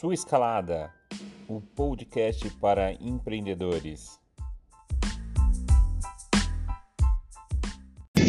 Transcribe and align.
Sua 0.00 0.14
Escalada, 0.14 0.90
o 1.46 1.60
podcast 1.60 2.48
para 2.58 2.94
empreendedores. 2.94 4.18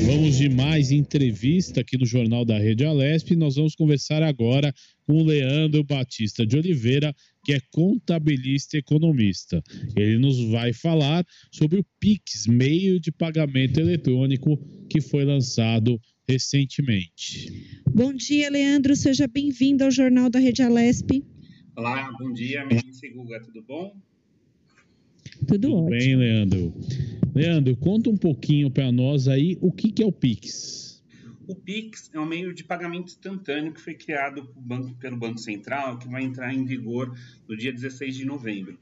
Vamos 0.05 0.35
de 0.35 0.49
mais 0.49 0.91
entrevista 0.91 1.79
aqui 1.79 1.97
no 1.97 2.05
Jornal 2.05 2.43
da 2.43 2.59
Rede 2.59 2.83
Alesp. 2.83 3.37
Nós 3.37 3.55
vamos 3.55 3.73
conversar 3.73 4.21
agora 4.21 4.73
com 5.07 5.13
o 5.13 5.23
Leandro 5.23 5.81
Batista 5.81 6.45
de 6.45 6.57
Oliveira, 6.57 7.15
que 7.45 7.53
é 7.53 7.61
contabilista 7.71 8.75
e 8.75 8.81
economista. 8.81 9.63
Ele 9.95 10.17
nos 10.17 10.43
vai 10.49 10.73
falar 10.73 11.25
sobre 11.53 11.79
o 11.79 11.85
Pix, 12.01 12.47
meio 12.47 12.99
de 12.99 13.13
pagamento 13.13 13.79
eletrônico 13.79 14.57
que 14.89 14.99
foi 14.99 15.23
lançado 15.23 15.97
recentemente. 16.27 17.79
Bom 17.87 18.11
dia, 18.11 18.49
Leandro. 18.49 18.93
Seja 18.93 19.25
bem-vindo 19.25 19.85
ao 19.85 19.91
Jornal 19.91 20.29
da 20.29 20.37
Rede 20.37 20.61
Alesp. 20.61 21.30
Olá, 21.73 22.11
bom 22.19 22.33
dia, 22.33 22.65
Melissa 22.65 23.05
e 23.05 23.11
Guga, 23.11 23.39
tudo 23.39 23.61
bom? 23.61 23.95
Tudo, 25.47 25.69
Tudo 25.69 25.75
ótimo. 25.75 25.89
bem, 25.89 26.15
Leandro? 26.17 26.73
Leandro, 27.33 27.77
conta 27.77 28.09
um 28.09 28.17
pouquinho 28.17 28.69
para 28.69 28.91
nós 28.91 29.29
aí 29.29 29.57
o 29.61 29.71
que, 29.71 29.89
que 29.89 30.03
é 30.03 30.05
o 30.05 30.11
Pix. 30.11 31.01
O 31.47 31.55
Pix 31.55 32.11
é 32.13 32.19
um 32.19 32.25
meio 32.25 32.53
de 32.53 32.65
pagamento 32.65 33.07
instantâneo 33.07 33.73
que 33.73 33.79
foi 33.79 33.95
criado 33.95 34.53
banco, 34.53 34.93
pelo 34.95 35.15
Banco 35.15 35.39
Central, 35.39 35.97
que 35.97 36.09
vai 36.09 36.23
entrar 36.23 36.53
em 36.53 36.65
vigor 36.65 37.17
no 37.47 37.55
dia 37.55 37.71
16 37.71 38.17
de 38.17 38.25
novembro. 38.25 38.77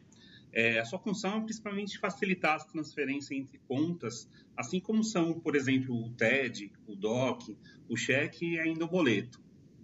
É, 0.51 0.79
a 0.79 0.85
sua 0.85 0.97
função 0.97 1.37
é 1.37 1.41
principalmente 1.41 1.99
facilitar 1.99 2.55
as 2.55 2.65
transferências 2.65 3.31
entre 3.31 3.59
contas, 3.67 4.27
assim 4.57 4.79
como 4.79 5.03
são, 5.03 5.39
por 5.39 5.55
exemplo, 5.55 5.95
o 5.95 6.09
TED, 6.13 6.71
o 6.87 6.95
DOC, 6.95 7.55
o 7.87 7.95
cheque 7.95 8.53
e 8.53 8.59
ainda 8.59 8.83
o 8.83 8.87
boleto. 8.87 9.39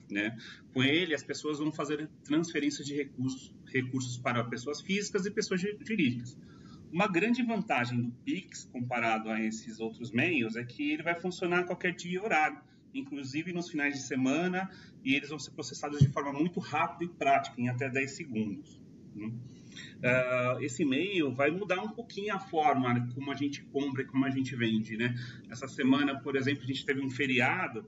Né? 0.10 0.38
Com 0.74 0.84
ele, 0.84 1.14
as 1.14 1.24
pessoas 1.24 1.60
vão 1.60 1.72
fazer 1.72 2.08
transferências 2.24 2.86
de 2.86 2.96
recursos, 2.96 3.54
recursos 3.66 4.18
para 4.18 4.44
pessoas 4.44 4.82
físicas 4.82 5.26
e 5.26 5.32
pessoas 5.32 5.62
jurídicas. 5.62 6.38
Uma 6.92 7.08
grande 7.08 7.44
vantagem 7.44 8.02
do 8.02 8.12
Pix, 8.24 8.64
comparado 8.72 9.30
a 9.30 9.42
esses 9.42 9.80
outros 9.80 10.12
meios, 10.12 10.56
é 10.56 10.64
que 10.64 10.92
ele 10.92 11.04
vai 11.04 11.20
funcionar 11.20 11.60
a 11.60 11.64
qualquer 11.64 11.94
dia 11.94 12.14
e 12.14 12.20
horário, 12.20 12.58
inclusive 12.94 13.52
nos 13.52 13.70
finais 13.70 13.96
de 13.96 14.02
semana, 14.02 14.70
e 15.04 15.16
eles 15.16 15.30
vão 15.30 15.40
ser 15.40 15.52
processados 15.52 16.00
de 16.00 16.08
forma 16.08 16.32
muito 16.32 16.60
rápida 16.60 17.12
e 17.12 17.14
prática, 17.14 17.60
em 17.60 17.68
até 17.68 17.90
10 17.90 18.12
segundos. 18.12 18.80
Né? 19.14 19.32
Uh, 19.98 20.64
esse 20.64 20.84
e-mail 20.84 21.34
vai 21.34 21.52
mudar 21.52 21.82
um 21.82 21.90
pouquinho 21.90 22.34
a 22.34 22.40
forma 22.40 23.08
como 23.14 23.32
a 23.32 23.36
gente 23.36 23.62
compra 23.64 24.04
e 24.04 24.06
como 24.06 24.26
a 24.26 24.30
gente 24.30 24.56
vende. 24.56 24.96
Né? 24.96 25.16
Essa 25.50 25.68
semana, 25.68 26.20
por 26.20 26.36
exemplo, 26.36 26.64
a 26.64 26.68
gente 26.68 26.86
teve 26.86 27.02
um 27.02 27.10
feriado, 27.10 27.86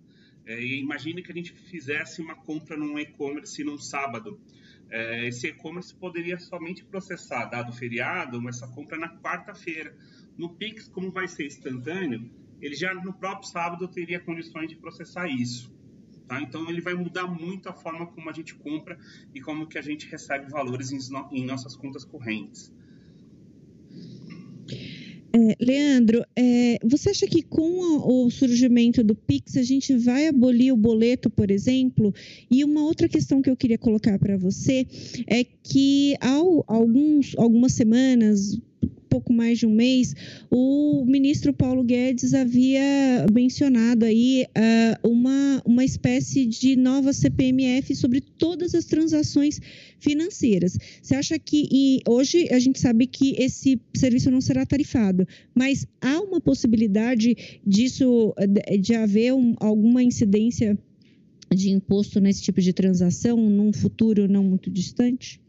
é, 0.48 0.64
imagine 0.64 1.22
que 1.22 1.32
a 1.32 1.36
gente 1.36 1.52
fizesse 1.52 2.22
uma 2.22 2.34
compra 2.34 2.78
num 2.78 2.98
e-commerce 2.98 3.64
num 3.66 3.78
sábado. 3.78 4.40
É, 4.90 5.28
esse 5.28 5.48
e-commerce 5.48 5.94
poderia 5.94 6.40
somente 6.40 6.86
processar, 6.86 7.46
dado 7.46 7.74
feriado, 7.74 8.48
essa 8.48 8.66
compra 8.70 8.98
na 8.98 9.10
quarta-feira. 9.18 9.94
No 10.38 10.56
Pix, 10.56 10.88
como 10.88 11.12
vai 11.12 11.28
ser 11.28 11.46
instantâneo, 11.46 12.32
ele 12.62 12.76
já 12.76 12.94
no 12.94 13.14
próprio 13.14 13.50
sábado 13.50 13.88
teria 13.90 14.22
condições 14.22 14.70
de 14.70 14.78
processar 14.78 15.28
isso. 15.28 15.76
Tá? 16.28 16.42
Então 16.42 16.70
ele 16.70 16.80
vai 16.80 16.94
mudar 16.94 17.28
muito 17.28 17.68
a 17.68 17.74
forma 17.74 18.08
como 18.08 18.30
a 18.30 18.34
gente 18.34 18.56
compra 18.56 18.98
e 19.34 19.42
como 19.42 19.68
que 19.68 19.78
a 19.78 19.82
gente 19.82 20.08
recebe 20.08 20.50
valores 20.50 20.92
em, 20.92 21.00
em 21.32 21.46
nossas 21.46 21.76
contas 21.76 22.06
correntes. 22.06 22.74
É, 25.38 25.56
Leandro, 25.64 26.26
é, 26.36 26.80
você 26.84 27.12
acha 27.12 27.28
que 27.28 27.44
com 27.44 27.84
a, 27.84 28.08
o 28.08 28.32
surgimento 28.32 29.04
do 29.04 29.14
Pix 29.14 29.56
a 29.56 29.62
gente 29.62 29.96
vai 29.96 30.28
abolir 30.28 30.74
o 30.74 30.78
boleto, 30.78 31.30
por 31.30 31.52
exemplo? 31.52 32.12
E 32.50 32.64
uma 32.64 32.84
outra 32.84 33.08
questão 33.08 33.40
que 33.40 33.50
eu 33.50 33.56
queria 33.56 33.78
colocar 33.78 34.18
para 34.18 34.36
você 34.36 34.88
é 35.28 35.44
que 35.44 36.16
há 36.20 36.40
alguns, 36.68 37.36
algumas 37.38 37.74
semanas, 37.74 38.60
pouco 39.08 39.34
mais 39.34 39.60
de 39.60 39.66
um 39.66 39.74
mês, 39.74 40.14
o 40.52 41.06
ministro 41.06 41.54
Paulo 41.54 41.84
Guedes 41.84 42.34
havia 42.34 43.26
mencionado 43.32 44.06
aí 44.06 44.46
uh, 44.46 45.10
uma, 45.10 45.62
uma 45.66 45.84
espécie 45.84 46.46
de 46.46 46.76
nova 46.76 47.14
CPMF 47.14 47.96
sobre 47.96 48.22
todas 48.22 48.76
as 48.76 48.86
transações 48.86 49.60
financeiras. 50.00 50.78
Você 51.02 51.16
acha 51.16 51.40
que 51.40 52.02
hoje 52.08 52.48
a 52.52 52.60
gente 52.60 52.80
sabe 52.80 53.08
que 53.08 53.36
esse 53.38 53.80
serviço 53.96 54.30
não 54.30 54.42
será 54.42 54.66
tarifado, 54.66 55.28
mas 55.56 55.88
há 56.02 56.20
uma 56.20 56.40
possibilidade 56.40 57.60
disso 57.66 58.34
de 58.80 58.94
haver 58.94 59.34
um, 59.34 59.56
alguma 59.60 60.04
incidência 60.04 60.78
de 61.54 61.70
imposto 61.72 62.20
nesse 62.20 62.42
tipo 62.42 62.62
de 62.62 62.74
transação 62.74 63.38
num 63.50 63.72
futuro 63.72 64.28
não 64.28 64.44
muito 64.44 64.70
distante? 64.70 65.40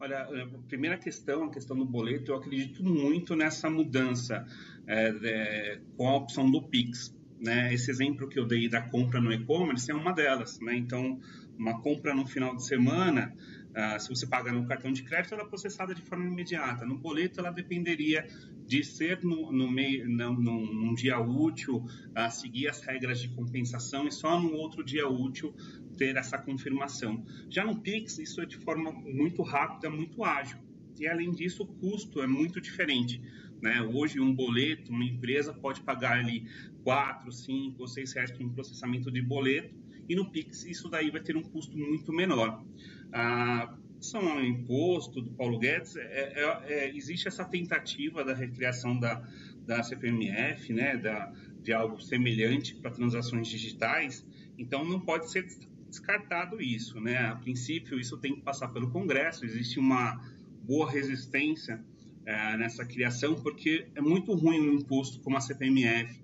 Olha, 0.00 0.22
a 0.22 0.58
primeira 0.66 0.96
questão, 0.96 1.44
a 1.44 1.50
questão 1.50 1.76
do 1.76 1.84
boleto, 1.84 2.32
eu 2.32 2.36
acredito 2.36 2.82
muito 2.82 3.36
nessa 3.36 3.68
mudança 3.68 4.46
é, 4.86 5.08
é, 5.22 5.80
com 5.94 6.08
a 6.08 6.16
opção 6.16 6.50
do 6.50 6.62
Pix. 6.62 7.14
Né? 7.38 7.74
Esse 7.74 7.90
exemplo 7.90 8.26
que 8.26 8.38
eu 8.38 8.46
dei 8.46 8.66
da 8.66 8.80
compra 8.80 9.20
no 9.20 9.30
e-commerce 9.30 9.90
é 9.90 9.94
uma 9.94 10.12
delas. 10.12 10.58
Né? 10.60 10.74
Então, 10.74 11.20
uma 11.58 11.82
compra 11.82 12.14
no 12.14 12.26
final 12.26 12.56
de 12.56 12.64
semana, 12.64 13.36
uh, 13.70 14.00
se 14.00 14.08
você 14.08 14.26
paga 14.26 14.52
no 14.52 14.66
cartão 14.66 14.92
de 14.92 15.02
crédito, 15.02 15.34
ela 15.34 15.44
é 15.44 15.46
processada 15.46 15.94
de 15.94 16.02
forma 16.02 16.24
imediata. 16.24 16.84
No 16.84 16.96
boleto, 16.98 17.40
ela 17.40 17.50
dependeria 17.50 18.26
de 18.66 18.84
ser 18.84 19.22
no, 19.22 19.50
no 19.52 19.70
meio, 19.70 20.08
no, 20.08 20.32
num 20.32 20.94
dia 20.94 21.18
útil, 21.18 21.76
uh, 21.76 22.30
seguir 22.30 22.68
as 22.68 22.80
regras 22.80 23.20
de 23.20 23.28
compensação 23.28 24.06
e 24.06 24.12
só 24.12 24.40
no 24.40 24.52
outro 24.52 24.84
dia 24.84 25.08
útil 25.08 25.54
ter 25.96 26.16
essa 26.16 26.38
confirmação. 26.38 27.24
Já 27.48 27.64
no 27.64 27.80
Pix, 27.80 28.18
isso 28.18 28.40
é 28.40 28.46
de 28.46 28.56
forma 28.56 28.92
muito 28.92 29.42
rápida, 29.42 29.90
muito 29.90 30.24
ágil. 30.24 30.58
E 30.98 31.06
além 31.06 31.30
disso, 31.30 31.62
o 31.62 31.66
custo 31.66 32.20
é 32.20 32.26
muito 32.26 32.60
diferente. 32.60 33.22
Né? 33.60 33.82
Hoje, 33.82 34.20
um 34.20 34.34
boleto, 34.34 34.90
uma 34.90 35.04
empresa 35.04 35.52
pode 35.52 35.80
pagar 35.82 36.18
ali 36.18 36.46
4, 36.82 37.30
5 37.30 37.80
ou 37.80 37.86
6 37.86 38.12
reais 38.12 38.30
por 38.30 38.44
um 38.44 38.50
processamento 38.50 39.10
de 39.10 39.20
boleto, 39.20 39.74
e 40.08 40.14
no 40.16 40.30
Pix 40.30 40.64
isso 40.64 40.88
daí 40.88 41.10
vai 41.10 41.20
ter 41.20 41.36
um 41.36 41.42
custo 41.42 41.76
muito 41.76 42.12
menor. 42.12 42.64
A 43.12 43.74
são 44.00 44.26
ao 44.26 44.42
imposto 44.42 45.20
do 45.20 45.30
Paulo 45.32 45.58
Guedes, 45.58 45.94
é, 45.96 46.32
é, 46.34 46.62
é, 46.66 46.96
existe 46.96 47.28
essa 47.28 47.44
tentativa 47.44 48.24
da 48.24 48.34
recriação 48.34 48.98
da, 48.98 49.22
da 49.66 49.82
CPMF, 49.82 50.72
né, 50.72 50.96
da, 50.96 51.32
de 51.62 51.72
algo 51.72 52.00
semelhante 52.00 52.74
para 52.74 52.90
transações 52.90 53.46
digitais, 53.46 54.24
então 54.58 54.84
não 54.84 55.00
pode 55.00 55.30
ser 55.30 55.46
descartado 55.88 56.62
isso, 56.62 57.00
né? 57.00 57.18
A 57.18 57.36
princípio, 57.36 57.98
isso 57.98 58.16
tem 58.16 58.34
que 58.34 58.40
passar 58.40 58.68
pelo 58.68 58.90
Congresso, 58.90 59.44
existe 59.44 59.78
uma 59.78 60.20
boa 60.62 60.90
resistência 60.90 61.82
é, 62.24 62.56
nessa 62.56 62.84
criação, 62.84 63.34
porque 63.34 63.86
é 63.94 64.00
muito 64.00 64.32
ruim 64.34 64.60
um 64.60 64.74
imposto 64.74 65.18
como 65.20 65.36
a 65.36 65.40
CPMF 65.40 66.20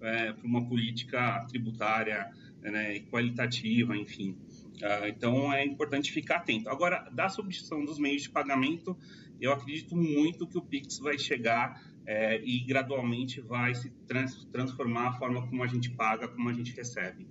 é, 0.00 0.32
para 0.32 0.46
uma 0.46 0.64
política 0.66 1.44
tributária 1.48 2.30
né, 2.62 3.00
qualitativa, 3.10 3.96
enfim. 3.96 4.36
Uh, 4.82 5.08
então 5.08 5.52
é 5.52 5.64
importante 5.64 6.12
ficar 6.12 6.36
atento. 6.36 6.68
Agora, 6.68 7.08
da 7.12 7.28
substituição 7.28 7.84
dos 7.84 7.98
meios 7.98 8.22
de 8.22 8.30
pagamento, 8.30 8.96
eu 9.40 9.52
acredito 9.52 9.96
muito 9.96 10.46
que 10.46 10.58
o 10.58 10.62
Pix 10.62 10.98
vai 10.98 11.18
chegar 11.18 11.82
é, 12.06 12.40
e 12.42 12.60
gradualmente 12.60 13.40
vai 13.40 13.74
se 13.74 13.90
trans 14.06 14.46
transformar 14.50 15.08
a 15.08 15.12
forma 15.12 15.46
como 15.46 15.62
a 15.62 15.66
gente 15.66 15.90
paga, 15.90 16.26
como 16.26 16.48
a 16.48 16.52
gente 16.52 16.74
recebe. 16.74 17.26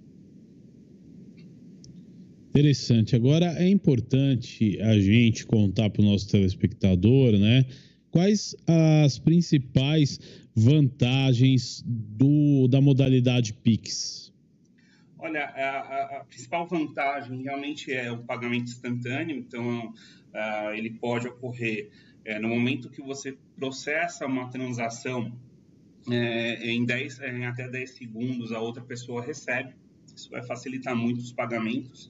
Interessante. 2.49 3.15
Agora 3.15 3.45
é 3.57 3.67
importante 3.67 4.79
a 4.81 4.99
gente 4.99 5.45
contar 5.45 5.89
para 5.89 6.01
o 6.01 6.05
nosso 6.05 6.29
telespectador, 6.29 7.37
né? 7.37 7.65
Quais 8.09 8.55
as 8.65 9.19
principais 9.19 10.19
vantagens 10.55 11.83
do, 11.85 12.67
da 12.67 12.81
modalidade 12.81 13.53
Pix? 13.53 14.26
Olha, 15.19 15.45
a, 15.45 16.17
a, 16.17 16.23
principal 16.25 16.67
vantagem 16.67 17.41
realmente 17.41 17.91
é 17.91 18.11
o 18.11 18.19
pagamento 18.19 18.65
instantâneo, 18.65 19.37
então 19.37 19.89
uh, 19.89 20.73
ele 20.73 20.91
pode 20.91 21.27
ocorrer 21.27 21.89
é, 22.23 22.39
no 22.39 22.49
momento 22.49 22.89
que 22.89 23.01
você 23.01 23.37
processa 23.55 24.25
uma 24.25 24.49
transação 24.49 25.31
é, 26.09 26.71
em, 26.71 26.85
10, 26.85 27.19
em 27.21 27.45
até 27.45 27.67
10 27.67 27.91
segundos, 27.91 28.51
a 28.51 28.59
outra 28.59 28.83
pessoa 28.83 29.23
recebe 29.23 29.73
isso 30.17 30.31
vai 30.31 30.43
facilitar 30.43 30.95
muito 30.95 31.19
os 31.19 31.31
pagamentos. 31.31 32.07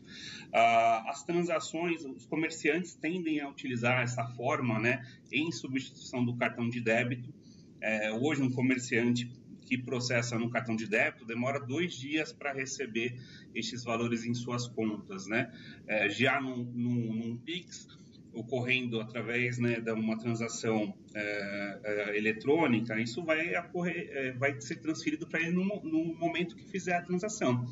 Uh, 0.48 1.10
as 1.10 1.24
transações, 1.24 2.06
os 2.06 2.26
comerciantes 2.26 2.96
tendem 2.96 3.42
a 3.42 3.50
utilizar 3.50 4.02
essa 4.02 4.26
forma 4.30 4.80
né, 4.80 5.06
em 5.32 5.52
substituição 5.52 6.24
do 6.24 6.36
cartão 6.36 6.70
de 6.70 6.80
débito. 6.80 7.34
É, 7.82 8.12
hoje, 8.14 8.42
um 8.42 8.50
comerciante 8.50 9.30
que 9.68 9.78
processa 9.78 10.40
no 10.40 10.50
cartão 10.50 10.76
de 10.76 10.88
débito 10.88 11.26
demora 11.26 11.60
dois 11.60 11.94
dias 11.94 12.32
para 12.32 12.54
receber 12.54 13.20
estes 13.54 13.84
valores 13.84 14.24
em 14.24 14.34
suas 14.34 14.66
contas. 14.66 15.28
Né? 15.28 15.52
É, 15.86 16.10
já 16.10 16.40
num, 16.40 16.64
num, 16.64 17.14
num 17.14 17.38
Pix, 17.38 17.86
ocorrendo 18.34 19.02
através 19.02 19.58
né, 19.58 19.82
de 19.82 19.92
uma 19.92 20.18
transação 20.18 20.96
é, 21.14 21.80
é, 21.84 22.18
eletrônica, 22.18 23.00
isso 23.00 23.24
vai, 23.24 23.56
ocorrer, 23.58 24.10
é, 24.12 24.32
vai 24.32 24.60
ser 24.62 24.78
transferido 24.78 25.28
para 25.28 25.42
ele 25.42 25.52
no, 25.52 25.66
no, 25.84 26.16
momento 26.16 26.56
que 26.56 26.64
fizer 26.66 26.96
a 26.96 27.02
transação. 27.02 27.66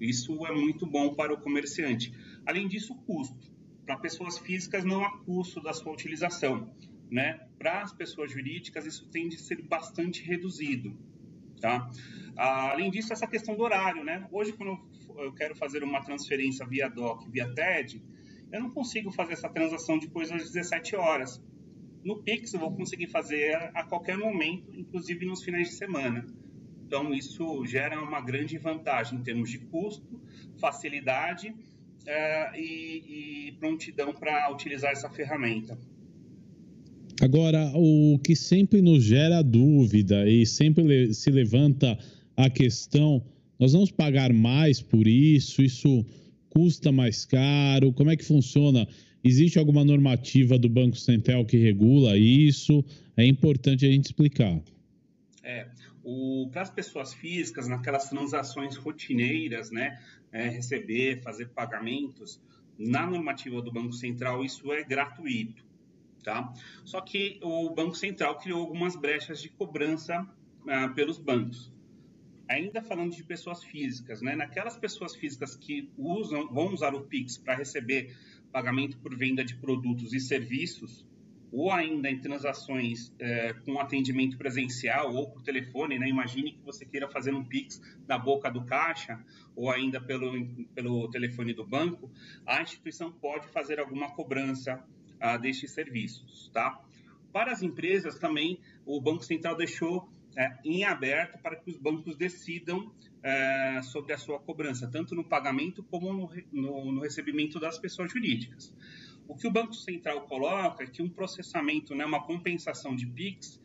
Isso 0.00 0.46
é 0.46 0.52
muito 0.52 0.86
bom 0.86 1.14
para 1.14 1.32
o 1.32 1.40
comerciante. 1.40 2.12
Além 2.46 2.66
disso, 2.68 2.94
o 2.94 2.96
custo. 3.02 3.52
para 3.84 3.98
pessoas 3.98 4.38
físicas 4.38 4.84
não 4.84 5.04
há 5.04 5.18
custo 5.18 5.60
da 5.60 5.74
sua 5.74 5.92
utilização. 5.92 6.74
Né? 7.10 7.40
Para 7.58 7.82
as 7.82 7.92
pessoas 7.92 8.32
jurídicas, 8.32 8.86
isso 8.86 9.06
tende 9.10 9.36
a 9.36 9.38
ser 9.38 9.62
bastante 9.62 10.22
reduzido. 10.22 10.96
Tá? 11.60 11.90
Além 12.36 12.90
disso, 12.90 13.12
essa 13.12 13.26
questão 13.26 13.54
do 13.54 13.62
horário. 13.62 14.04
Né? 14.04 14.26
Hoje, 14.30 14.52
quando 14.52 14.78
eu 15.16 15.32
quero 15.32 15.54
fazer 15.54 15.82
uma 15.82 16.02
transferência 16.02 16.66
via 16.66 16.88
DOC, 16.88 17.28
via 17.30 17.52
TED, 17.52 18.02
eu 18.52 18.60
não 18.60 18.70
consigo 18.70 19.10
fazer 19.10 19.34
essa 19.34 19.48
transação 19.48 19.98
depois 19.98 20.30
das 20.30 20.50
17 20.50 20.96
horas. 20.96 21.42
No 22.04 22.22
Pix, 22.22 22.52
eu 22.52 22.60
vou 22.60 22.72
conseguir 22.74 23.06
fazer 23.06 23.54
a 23.74 23.82
qualquer 23.84 24.18
momento, 24.18 24.70
inclusive 24.74 25.24
nos 25.24 25.42
finais 25.42 25.68
de 25.68 25.74
semana. 25.74 26.26
Então, 26.86 27.14
isso 27.14 27.64
gera 27.64 28.00
uma 28.02 28.20
grande 28.20 28.58
vantagem 28.58 29.18
em 29.18 29.22
termos 29.22 29.50
de 29.50 29.58
custo, 29.58 30.20
facilidade 30.60 31.54
é, 32.06 32.60
e, 32.60 33.48
e 33.48 33.52
prontidão 33.52 34.12
para 34.12 34.50
utilizar 34.52 34.92
essa 34.92 35.08
ferramenta. 35.08 35.78
Agora, 37.20 37.70
o 37.74 38.18
que 38.18 38.34
sempre 38.34 38.82
nos 38.82 39.04
gera 39.04 39.42
dúvida 39.42 40.28
e 40.28 40.44
sempre 40.44 41.14
se 41.14 41.30
levanta 41.30 41.98
a 42.36 42.50
questão: 42.50 43.22
nós 43.58 43.72
vamos 43.72 43.90
pagar 43.90 44.32
mais 44.32 44.80
por 44.80 45.06
isso? 45.06 45.62
Isso 45.62 46.04
custa 46.50 46.90
mais 46.90 47.24
caro? 47.24 47.92
Como 47.92 48.10
é 48.10 48.16
que 48.16 48.24
funciona? 48.24 48.86
Existe 49.22 49.58
alguma 49.58 49.84
normativa 49.84 50.58
do 50.58 50.68
Banco 50.68 50.96
Central 50.96 51.46
que 51.46 51.56
regula 51.56 52.16
isso? 52.16 52.84
É 53.16 53.24
importante 53.24 53.86
a 53.86 53.90
gente 53.90 54.06
explicar. 54.06 54.60
É, 55.42 55.66
para 56.52 56.62
as 56.62 56.70
pessoas 56.70 57.14
físicas, 57.14 57.66
naquelas 57.68 58.08
transações 58.08 58.76
rotineiras, 58.76 59.70
né, 59.70 59.98
é, 60.30 60.48
receber, 60.48 61.22
fazer 61.22 61.48
pagamentos, 61.48 62.40
na 62.78 63.06
normativa 63.06 63.62
do 63.62 63.72
Banco 63.72 63.92
Central 63.92 64.44
isso 64.44 64.72
é 64.72 64.82
gratuito, 64.82 65.63
tá? 66.24 66.52
Só 66.84 67.00
que 67.00 67.38
o 67.42 67.70
Banco 67.70 67.94
Central 67.94 68.38
criou 68.38 68.60
algumas 68.60 68.96
brechas 68.96 69.40
de 69.40 69.50
cobrança 69.50 70.26
ah, 70.66 70.88
pelos 70.88 71.18
bancos. 71.18 71.72
Ainda 72.48 72.82
falando 72.82 73.14
de 73.14 73.22
pessoas 73.22 73.62
físicas, 73.62 74.20
né? 74.20 74.34
Naquelas 74.34 74.76
pessoas 74.76 75.14
físicas 75.14 75.54
que 75.54 75.88
usam, 75.96 76.48
vão 76.48 76.72
usar 76.72 76.94
o 76.94 77.02
Pix 77.02 77.38
para 77.38 77.54
receber 77.54 78.16
pagamento 78.50 78.98
por 78.98 79.16
venda 79.16 79.44
de 79.44 79.54
produtos 79.54 80.12
e 80.12 80.20
serviços, 80.20 81.06
ou 81.50 81.70
ainda 81.70 82.10
em 82.10 82.18
transações 82.18 83.14
é, 83.18 83.52
com 83.52 83.78
atendimento 83.78 84.36
presencial 84.36 85.14
ou 85.14 85.30
por 85.30 85.42
telefone, 85.42 85.98
né? 85.98 86.08
Imagine 86.08 86.52
que 86.52 86.60
você 86.64 86.84
queira 86.84 87.08
fazer 87.08 87.32
um 87.32 87.44
Pix 87.44 87.80
da 88.06 88.18
boca 88.18 88.50
do 88.50 88.64
caixa 88.64 89.24
ou 89.54 89.70
ainda 89.70 90.00
pelo, 90.00 90.32
pelo 90.74 91.08
telefone 91.10 91.54
do 91.54 91.64
banco, 91.64 92.10
a 92.44 92.60
instituição 92.60 93.12
pode 93.12 93.46
fazer 93.48 93.78
alguma 93.78 94.10
cobrança 94.10 94.84
destes 95.40 95.70
serviços, 95.70 96.50
tá? 96.52 96.80
Para 97.32 97.50
as 97.50 97.62
empresas 97.62 98.18
também, 98.18 98.60
o 98.86 99.00
Banco 99.00 99.24
Central 99.24 99.56
deixou 99.56 100.08
é, 100.36 100.56
em 100.64 100.84
aberto 100.84 101.38
para 101.40 101.56
que 101.56 101.70
os 101.70 101.76
bancos 101.76 102.16
decidam 102.16 102.92
é, 103.22 103.80
sobre 103.82 104.12
a 104.12 104.18
sua 104.18 104.38
cobrança, 104.38 104.88
tanto 104.88 105.14
no 105.14 105.24
pagamento 105.24 105.82
como 105.82 106.12
no, 106.12 106.30
no, 106.52 106.92
no 106.92 107.00
recebimento 107.00 107.58
das 107.58 107.78
pessoas 107.78 108.12
jurídicas. 108.12 108.72
O 109.26 109.34
que 109.34 109.48
o 109.48 109.50
Banco 109.50 109.74
Central 109.74 110.22
coloca 110.26 110.84
é 110.84 110.86
que 110.86 111.02
um 111.02 111.08
processamento, 111.08 111.94
né, 111.94 112.04
uma 112.04 112.24
compensação 112.24 112.94
de 112.94 113.06
PIX, 113.06 113.60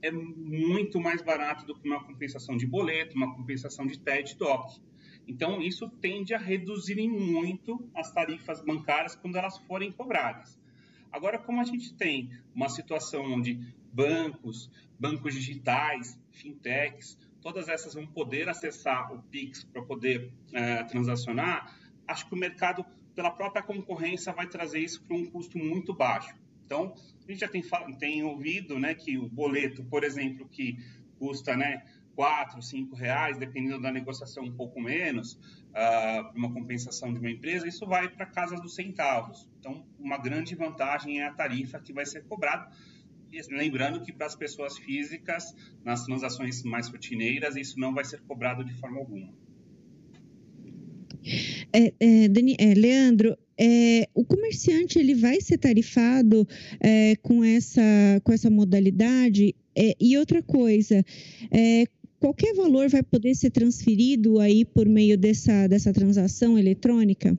é 0.00 0.10
muito 0.10 1.00
mais 1.00 1.22
barato 1.22 1.64
do 1.64 1.78
que 1.78 1.86
uma 1.86 2.02
compensação 2.02 2.56
de 2.56 2.66
boleto, 2.66 3.16
uma 3.16 3.34
compensação 3.36 3.86
de 3.86 3.98
TED 3.98 4.36
DOC. 4.36 4.80
Então, 5.28 5.62
isso 5.62 5.88
tende 5.88 6.34
a 6.34 6.38
reduzir 6.38 7.00
muito 7.08 7.88
as 7.94 8.10
tarifas 8.10 8.60
bancárias 8.64 9.14
quando 9.14 9.36
elas 9.36 9.58
forem 9.58 9.92
cobradas. 9.92 10.58
Agora, 11.12 11.38
como 11.38 11.60
a 11.60 11.64
gente 11.64 11.94
tem 11.94 12.30
uma 12.54 12.68
situação 12.68 13.24
onde 13.24 13.60
bancos, 13.92 14.70
bancos 14.98 15.34
digitais, 15.34 16.18
fintechs, 16.30 17.18
todas 17.40 17.68
essas 17.68 17.94
vão 17.94 18.06
poder 18.06 18.48
acessar 18.48 19.12
o 19.12 19.22
Pix 19.24 19.64
para 19.64 19.82
poder 19.82 20.32
é, 20.52 20.82
transacionar, 20.84 21.76
acho 22.06 22.26
que 22.28 22.34
o 22.34 22.38
mercado 22.38 22.84
pela 23.14 23.30
própria 23.30 23.62
concorrência, 23.62 24.32
vai 24.32 24.46
trazer 24.46 24.80
isso 24.80 25.02
para 25.02 25.16
um 25.16 25.26
custo 25.26 25.58
muito 25.58 25.94
baixo. 25.94 26.34
Então, 26.64 26.94
a 27.26 27.30
gente 27.30 27.40
já 27.40 27.48
tem, 27.48 27.62
tem 27.98 28.22
ouvido 28.24 28.78
né, 28.78 28.94
que 28.94 29.18
o 29.18 29.28
boleto, 29.28 29.84
por 29.84 30.04
exemplo, 30.04 30.48
que 30.48 30.78
custa 31.18 31.56
né, 31.56 31.84
4, 32.14 32.62
5 32.62 32.96
reais, 32.96 33.38
dependendo 33.38 33.80
da 33.80 33.92
negociação 33.92 34.44
um 34.44 34.52
pouco 34.52 34.80
menos, 34.80 35.34
uh, 35.34 36.32
uma 36.34 36.52
compensação 36.52 37.12
de 37.12 37.20
uma 37.20 37.30
empresa, 37.30 37.68
isso 37.68 37.86
vai 37.86 38.08
para 38.08 38.26
casa 38.26 38.56
dos 38.56 38.74
centavos. 38.74 39.48
Então, 39.62 39.86
uma 39.96 40.18
grande 40.18 40.56
vantagem 40.56 41.20
é 41.20 41.24
a 41.24 41.32
tarifa 41.32 41.78
que 41.78 41.92
vai 41.92 42.04
ser 42.04 42.24
cobrada. 42.24 42.68
Lembrando 43.48 44.02
que 44.02 44.12
para 44.12 44.26
as 44.26 44.34
pessoas 44.34 44.76
físicas, 44.76 45.54
nas 45.84 46.04
transações 46.04 46.64
mais 46.64 46.88
rotineiras, 46.88 47.54
isso 47.54 47.78
não 47.78 47.94
vai 47.94 48.04
ser 48.04 48.20
cobrado 48.22 48.64
de 48.64 48.74
forma 48.74 48.98
alguma. 48.98 49.32
É, 51.72 51.94
é, 52.00 52.28
Dani, 52.28 52.56
é, 52.58 52.74
Leandro, 52.74 53.38
é, 53.56 54.08
o 54.12 54.24
comerciante 54.24 54.98
ele 54.98 55.14
vai 55.14 55.40
ser 55.40 55.58
tarifado 55.58 56.46
é, 56.80 57.14
com, 57.22 57.44
essa, 57.44 57.80
com 58.24 58.32
essa 58.32 58.50
modalidade? 58.50 59.54
É, 59.76 59.94
e 60.00 60.18
outra 60.18 60.42
coisa, 60.42 61.04
qualquer 62.18 62.52
valor 62.54 62.88
vai 62.88 63.02
poder 63.04 63.36
ser 63.36 63.50
transferido 63.50 64.40
aí 64.40 64.64
por 64.64 64.88
meio 64.88 65.16
dessa, 65.16 65.68
dessa 65.68 65.92
transação 65.92 66.58
eletrônica? 66.58 67.38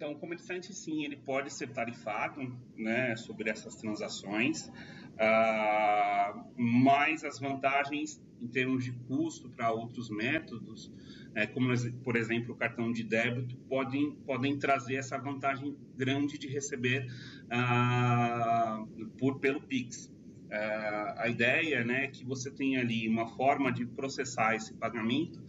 Então, 0.00 0.12
o 0.12 0.16
comerciante, 0.18 0.72
sim, 0.72 1.04
ele 1.04 1.16
pode 1.16 1.52
ser 1.52 1.74
tarifado 1.74 2.40
né, 2.74 3.14
sobre 3.16 3.50
essas 3.50 3.76
transações, 3.76 4.72
ah, 5.18 6.42
mas 6.56 7.22
as 7.22 7.38
vantagens 7.38 8.18
em 8.40 8.48
termos 8.48 8.82
de 8.82 8.92
custo 8.92 9.50
para 9.50 9.70
outros 9.70 10.08
métodos 10.08 10.90
é, 11.34 11.46
como 11.46 11.68
por 12.02 12.16
exemplo 12.16 12.54
o 12.54 12.56
cartão 12.56 12.90
de 12.90 13.04
débito, 13.04 13.54
podem, 13.68 14.12
podem 14.24 14.58
trazer 14.58 14.94
essa 14.94 15.18
vantagem 15.18 15.76
grande 15.94 16.38
de 16.38 16.48
receber 16.48 17.06
ah, 17.50 18.82
por, 19.18 19.38
pelo 19.38 19.60
Pix. 19.60 20.10
Ah, 20.50 21.24
a 21.24 21.28
ideia 21.28 21.84
né, 21.84 22.04
é 22.04 22.08
que 22.08 22.24
você 22.24 22.50
tenha 22.50 22.80
ali 22.80 23.06
uma 23.06 23.28
forma 23.36 23.70
de 23.70 23.84
processar 23.84 24.56
esse 24.56 24.72
pagamento 24.72 25.44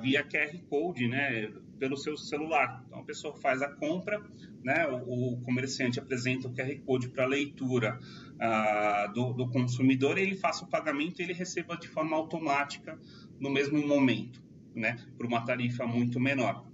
via 0.00 0.24
QR 0.24 0.58
Code, 0.70 1.06
né, 1.06 1.52
pelo 1.78 1.96
seu 1.96 2.16
celular. 2.16 2.82
Então 2.86 3.00
a 3.00 3.04
pessoa 3.04 3.34
faz 3.36 3.62
a 3.62 3.68
compra, 3.68 4.22
né, 4.64 4.86
o, 4.88 5.34
o 5.34 5.40
comerciante 5.42 5.98
apresenta 5.98 6.48
o 6.48 6.52
QR 6.52 6.74
Code 6.84 7.08
para 7.08 7.26
leitura 7.26 7.98
ah, 8.40 9.10
do, 9.14 9.32
do 9.32 9.48
consumidor, 9.48 10.18
ele 10.18 10.36
faça 10.36 10.64
o 10.64 10.68
pagamento 10.68 11.20
e 11.20 11.24
ele 11.24 11.32
receba 11.32 11.76
de 11.76 11.88
forma 11.88 12.16
automática 12.16 12.98
no 13.38 13.50
mesmo 13.50 13.86
momento 13.86 14.42
né, 14.76 14.98
por 15.16 15.26
uma 15.26 15.40
tarifa 15.44 15.86
muito 15.86 16.20
menor. 16.20 16.66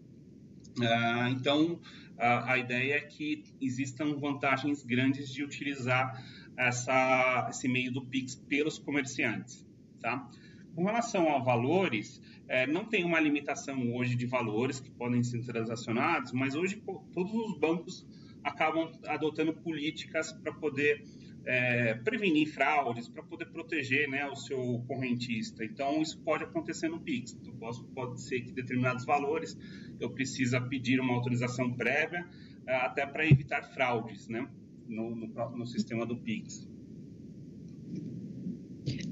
Uh, 0.78 1.28
então, 1.30 1.78
a, 2.18 2.52
a, 2.52 2.58
ideia 2.58 2.94
é 2.94 3.00
que 3.00 3.44
existam 3.60 4.16
vantagens 4.18 4.82
grandes 4.82 5.32
de 5.32 5.44
utilizar 5.44 6.24
essa, 6.56 7.46
esse 7.50 7.68
meio 7.68 7.92
do 7.92 8.04
Pix 8.04 8.34
pelos 8.34 8.78
comerciantes. 8.78 9.66
Tá? 10.00 10.28
Com 10.74 10.84
relação 10.84 11.28
a 11.34 11.38
valores, 11.38 12.20
é, 12.48 12.66
não 12.66 12.84
tem 12.84 13.04
uma 13.04 13.20
limitação 13.20 13.94
hoje 13.94 14.14
de 14.14 14.26
valores 14.26 14.80
que 14.80 14.90
podem 14.90 15.22
ser 15.22 15.44
transacionados, 15.44 16.32
mas 16.32 16.54
hoje 16.54 16.82
todos 17.12 17.32
os 17.32 17.58
bancos 17.58 18.06
acabam 18.42 18.90
adotando 19.06 19.52
políticas 19.52 20.32
para 20.32 20.52
poder 20.52 21.04
é, 21.44 21.94
prevenir 21.94 22.48
fraudes, 22.48 23.08
para 23.08 23.22
poder 23.22 23.46
proteger 23.46 24.08
né, 24.08 24.26
o 24.26 24.36
seu 24.36 24.82
correntista. 24.86 25.64
Então, 25.64 26.00
isso 26.00 26.18
pode 26.20 26.44
acontecer 26.44 26.88
no 26.88 27.00
Pix. 27.00 27.36
Então, 27.40 27.54
posso, 27.56 27.84
pode 27.88 28.20
ser 28.22 28.40
que 28.40 28.52
determinados 28.52 29.04
valores 29.04 29.56
eu 30.00 30.10
precisa 30.10 30.60
pedir 30.60 31.00
uma 31.00 31.14
autorização 31.14 31.72
prévia, 31.72 32.26
é, 32.66 32.76
até 32.76 33.04
para 33.06 33.26
evitar 33.26 33.62
fraudes 33.74 34.28
né, 34.28 34.48
no, 34.86 35.14
no, 35.14 35.26
no 35.56 35.66
sistema 35.66 36.06
do 36.06 36.16
Pix. 36.16 36.68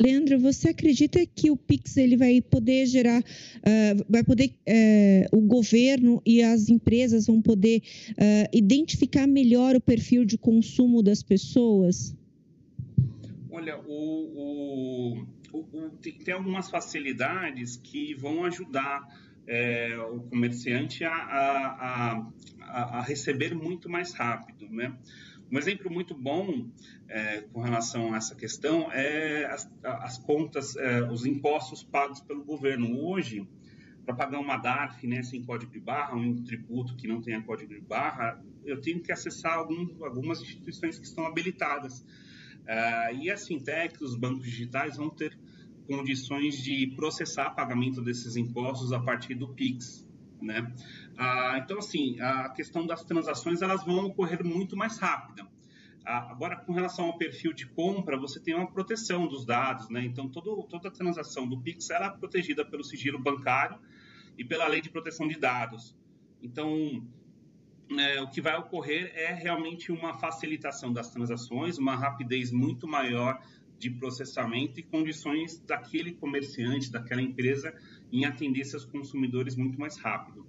Leandro, 0.00 0.38
você 0.38 0.70
acredita 0.70 1.24
que 1.26 1.50
o 1.50 1.56
Pix 1.56 1.96
ele 1.96 2.16
vai 2.16 2.40
poder 2.40 2.86
gerar, 2.86 3.20
uh, 3.20 4.04
vai 4.08 4.24
poder, 4.24 4.50
uh, 4.66 5.36
o 5.36 5.40
governo 5.40 6.22
e 6.24 6.42
as 6.42 6.68
empresas 6.68 7.26
vão 7.26 7.40
poder 7.40 7.82
uh, 8.10 8.56
identificar 8.56 9.26
melhor 9.26 9.76
o 9.76 9.80
perfil 9.80 10.24
de 10.24 10.36
consumo 10.36 11.02
das 11.02 11.22
pessoas? 11.22 12.16
Olha, 13.50 13.78
o, 13.78 15.24
o, 15.52 15.58
o, 15.58 15.90
tem 16.24 16.34
algumas 16.34 16.70
facilidades 16.70 17.76
que 17.76 18.14
vão 18.14 18.44
ajudar 18.44 19.06
é, 19.46 19.98
o 19.98 20.20
comerciante 20.20 21.04
a, 21.04 21.12
a, 21.12 22.26
a, 22.60 22.98
a, 22.98 23.02
receber 23.02 23.54
muito 23.54 23.88
mais 23.88 24.12
rápido, 24.12 24.68
né? 24.70 24.96
Um 25.50 25.58
exemplo 25.58 25.90
muito 25.90 26.14
bom 26.14 26.70
é, 27.08 27.40
com 27.52 27.60
relação 27.60 28.14
a 28.14 28.16
essa 28.16 28.36
questão 28.36 28.90
é 28.92 29.46
as, 29.46 29.68
as 29.82 30.16
contas, 30.18 30.76
é, 30.76 31.02
os 31.10 31.26
impostos 31.26 31.82
pagos 31.82 32.20
pelo 32.20 32.44
governo. 32.44 32.96
Hoje, 33.00 33.48
para 34.04 34.14
pagar 34.14 34.38
uma 34.38 34.56
DARF 34.56 35.04
né, 35.08 35.22
sem 35.24 35.42
código 35.42 35.72
de 35.72 35.80
barra, 35.80 36.16
um 36.16 36.36
tributo 36.44 36.94
que 36.94 37.08
não 37.08 37.20
tenha 37.20 37.42
código 37.42 37.74
de 37.74 37.80
barra, 37.80 38.40
eu 38.64 38.80
tenho 38.80 39.00
que 39.00 39.10
acessar 39.10 39.54
algum, 39.54 40.04
algumas 40.04 40.40
instituições 40.40 40.98
que 40.98 41.06
estão 41.06 41.26
habilitadas. 41.26 42.00
Uh, 42.00 43.16
e 43.20 43.30
as 43.30 43.46
fintechs, 43.46 44.00
os 44.00 44.14
bancos 44.14 44.44
digitais 44.44 44.96
vão 44.96 45.10
ter 45.10 45.36
condições 45.88 46.62
de 46.62 46.86
processar 46.94 47.50
pagamento 47.50 48.00
desses 48.00 48.36
impostos 48.36 48.92
a 48.92 49.00
partir 49.00 49.34
do 49.34 49.48
PIX. 49.48 50.06
Né? 50.42 50.60
Uh, 51.12 51.56
então, 51.58 51.78
assim, 51.78 52.20
a 52.20 52.48
questão 52.50 52.86
das 52.86 53.04
transações 53.04 53.62
elas 53.62 53.84
vão 53.84 54.06
ocorrer 54.06 54.44
muito 54.44 54.76
mais 54.76 54.98
rápida. 54.98 55.44
Uh, 55.44 55.48
agora, 56.04 56.56
com 56.56 56.72
relação 56.72 57.06
ao 57.06 57.18
perfil 57.18 57.52
de 57.52 57.66
compra, 57.66 58.16
você 58.16 58.40
tem 58.40 58.54
uma 58.54 58.70
proteção 58.70 59.26
dos 59.26 59.44
dados, 59.44 59.88
né? 59.88 60.04
Então, 60.04 60.28
todo, 60.28 60.62
toda 60.64 60.88
a 60.88 60.90
transação 60.90 61.48
do 61.48 61.60
Pix 61.60 61.90
ela 61.90 62.06
é 62.06 62.10
protegida 62.10 62.64
pelo 62.64 62.82
sigilo 62.82 63.18
bancário 63.18 63.78
e 64.38 64.44
pela 64.44 64.66
lei 64.66 64.80
de 64.80 64.88
proteção 64.88 65.28
de 65.28 65.38
dados. 65.38 65.96
Então, 66.42 67.06
é, 67.98 68.20
o 68.22 68.28
que 68.28 68.40
vai 68.40 68.56
ocorrer 68.56 69.12
é 69.14 69.32
realmente 69.32 69.90
uma 69.90 70.14
facilitação 70.14 70.92
das 70.92 71.10
transações, 71.10 71.76
uma 71.76 71.96
rapidez 71.96 72.52
muito 72.52 72.86
maior 72.86 73.40
de 73.78 73.90
processamento 73.90 74.78
e 74.78 74.82
condições 74.82 75.58
daquele 75.58 76.12
comerciante, 76.12 76.92
daquela 76.92 77.22
empresa 77.22 77.74
em 78.12 78.24
atender 78.24 78.64
seus 78.64 78.84
consumidores 78.84 79.56
muito 79.56 79.78
mais 79.78 79.96
rápido. 79.96 80.46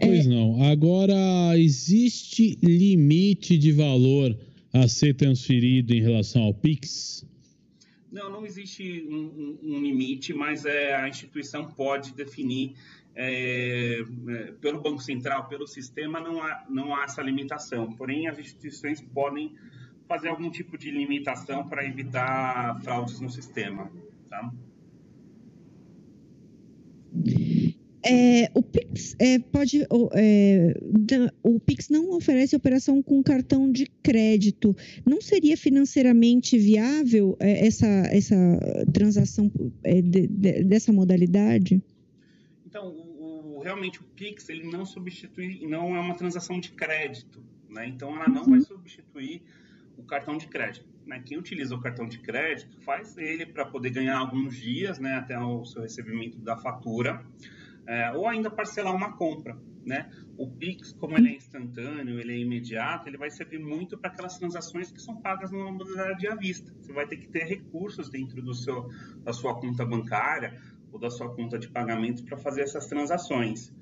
Pois 0.00 0.26
não. 0.26 0.62
Agora, 0.64 1.58
existe 1.58 2.58
limite 2.62 3.56
de 3.56 3.72
valor 3.72 4.36
a 4.72 4.86
ser 4.88 5.14
transferido 5.14 5.94
em 5.94 6.02
relação 6.02 6.42
ao 6.42 6.54
Pix? 6.54 7.26
Não, 8.12 8.30
não 8.30 8.46
existe 8.46 9.06
um, 9.08 9.14
um, 9.14 9.58
um 9.62 9.82
limite, 9.82 10.32
mas 10.32 10.64
é, 10.64 10.94
a 10.94 11.08
instituição 11.08 11.66
pode 11.66 12.14
definir 12.14 12.74
é, 13.14 14.00
é, 14.28 14.52
pelo 14.60 14.80
Banco 14.80 15.02
Central, 15.02 15.48
pelo 15.48 15.66
sistema, 15.66 16.20
não 16.20 16.42
há, 16.42 16.66
não 16.68 16.94
há 16.94 17.04
essa 17.04 17.22
limitação. 17.22 17.92
Porém, 17.92 18.28
as 18.28 18.38
instituições 18.38 19.00
podem 19.00 19.54
fazer 20.06 20.28
algum 20.28 20.50
tipo 20.50 20.78
de 20.78 20.90
limitação 20.90 21.68
para 21.68 21.84
evitar 21.84 22.80
fraudes 22.82 23.20
no 23.20 23.30
sistema. 23.30 23.90
Tá? 24.28 24.52
É, 28.08 28.48
o 28.54 28.62
Pix 28.62 29.16
é, 29.18 29.38
pode. 29.40 29.84
É, 30.14 30.74
o 31.42 31.58
Pix 31.58 31.88
não 31.88 32.12
oferece 32.12 32.54
operação 32.54 33.02
com 33.02 33.20
cartão 33.20 33.70
de 33.70 33.86
crédito. 34.00 34.76
Não 35.04 35.20
seria 35.20 35.56
financeiramente 35.56 36.56
viável 36.56 37.36
é, 37.40 37.66
essa, 37.66 37.86
essa 37.86 38.36
transação 38.92 39.50
é, 39.82 40.00
de, 40.00 40.28
de, 40.28 40.62
dessa 40.62 40.92
modalidade? 40.92 41.82
Então, 42.64 42.88
o, 42.88 43.56
o, 43.56 43.60
realmente 43.60 44.00
o 44.00 44.04
Pix 44.04 44.48
ele 44.50 44.70
não 44.70 44.86
substitui, 44.86 45.66
não 45.66 45.96
é 45.96 46.00
uma 46.00 46.14
transação 46.14 46.60
de 46.60 46.70
crédito, 46.70 47.42
né? 47.68 47.88
Então 47.88 48.14
ela 48.14 48.28
não 48.28 48.42
uhum. 48.42 48.50
vai 48.50 48.60
substituir 48.60 49.42
o 49.96 50.02
cartão 50.04 50.36
de 50.36 50.46
crédito. 50.46 50.86
Né? 51.06 51.22
Quem 51.24 51.38
utiliza 51.38 51.74
o 51.74 51.80
cartão 51.80 52.06
de 52.06 52.18
crédito 52.18 52.80
faz 52.80 53.16
ele 53.16 53.46
para 53.46 53.64
poder 53.64 53.90
ganhar 53.90 54.18
alguns 54.18 54.56
dias, 54.56 54.98
né, 54.98 55.14
até 55.14 55.38
o 55.38 55.64
seu 55.64 55.82
recebimento 55.82 56.38
da 56.38 56.56
fatura, 56.56 57.24
é, 57.86 58.12
ou 58.12 58.26
ainda 58.28 58.50
parcelar 58.50 58.94
uma 58.94 59.16
compra. 59.16 59.56
Né? 59.84 60.10
O 60.36 60.50
Pix, 60.50 60.92
como 60.92 61.16
ele 61.16 61.28
é 61.28 61.36
instantâneo, 61.36 62.18
ele 62.18 62.32
é 62.32 62.38
imediato, 62.38 63.08
ele 63.08 63.16
vai 63.16 63.30
servir 63.30 63.60
muito 63.60 63.96
para 63.96 64.10
aquelas 64.10 64.36
transações 64.36 64.90
que 64.90 65.00
são 65.00 65.20
pagas 65.20 65.52
numa 65.52 65.70
modalidade 65.70 66.26
à 66.26 66.34
vista. 66.34 66.74
Você 66.80 66.92
vai 66.92 67.06
ter 67.06 67.18
que 67.18 67.28
ter 67.28 67.44
recursos 67.44 68.10
dentro 68.10 68.42
do 68.42 68.52
seu, 68.52 68.90
da 69.22 69.32
sua 69.32 69.54
conta 69.60 69.86
bancária 69.86 70.60
ou 70.90 70.98
da 70.98 71.08
sua 71.08 71.32
conta 71.32 71.56
de 71.56 71.68
pagamento 71.68 72.24
para 72.24 72.36
fazer 72.36 72.62
essas 72.62 72.88
transações. 72.88 73.72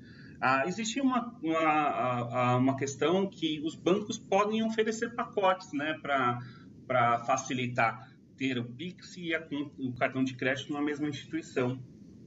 Ah, 0.47 0.67
existe 0.67 1.01
uma, 1.01 1.35
uma, 1.41 2.57
uma 2.57 2.77
questão 2.77 3.27
que 3.27 3.59
os 3.61 3.73
bancos 3.73 4.19
podem 4.19 4.63
oferecer 4.63 5.15
pacotes 5.15 5.73
né, 5.73 5.97
para 6.03 7.23
facilitar 7.25 8.15
ter 8.37 8.59
o 8.59 8.63
Pix 8.63 9.17
e 9.17 9.33
a, 9.33 9.43
o 9.79 9.91
cartão 9.93 10.23
de 10.23 10.35
crédito 10.35 10.71
na 10.71 10.83
mesma 10.83 11.09
instituição. 11.09 11.79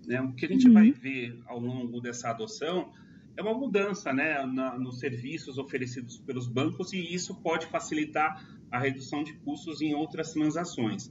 Né? 0.05 0.21
O 0.21 0.33
que 0.33 0.47
a 0.47 0.49
gente 0.49 0.67
uhum. 0.67 0.75
vai 0.75 0.91
ver 0.91 1.39
ao 1.47 1.61
longo 1.61 2.01
dessa 2.01 2.31
adoção 2.31 2.93
é 3.37 3.41
uma 3.41 3.55
mudança 3.55 4.13
né, 4.13 4.45
na, 4.47 4.77
nos 4.77 4.99
serviços 4.99 5.57
oferecidos 5.57 6.19
pelos 6.19 6.49
bancos 6.49 6.93
e 6.93 6.99
isso 6.99 7.37
pode 7.37 7.67
facilitar 7.67 8.45
a 8.69 8.81
redução 8.81 9.23
de 9.23 9.35
custos 9.35 9.81
em 9.81 9.95
outras 9.95 10.33
transações. 10.33 11.07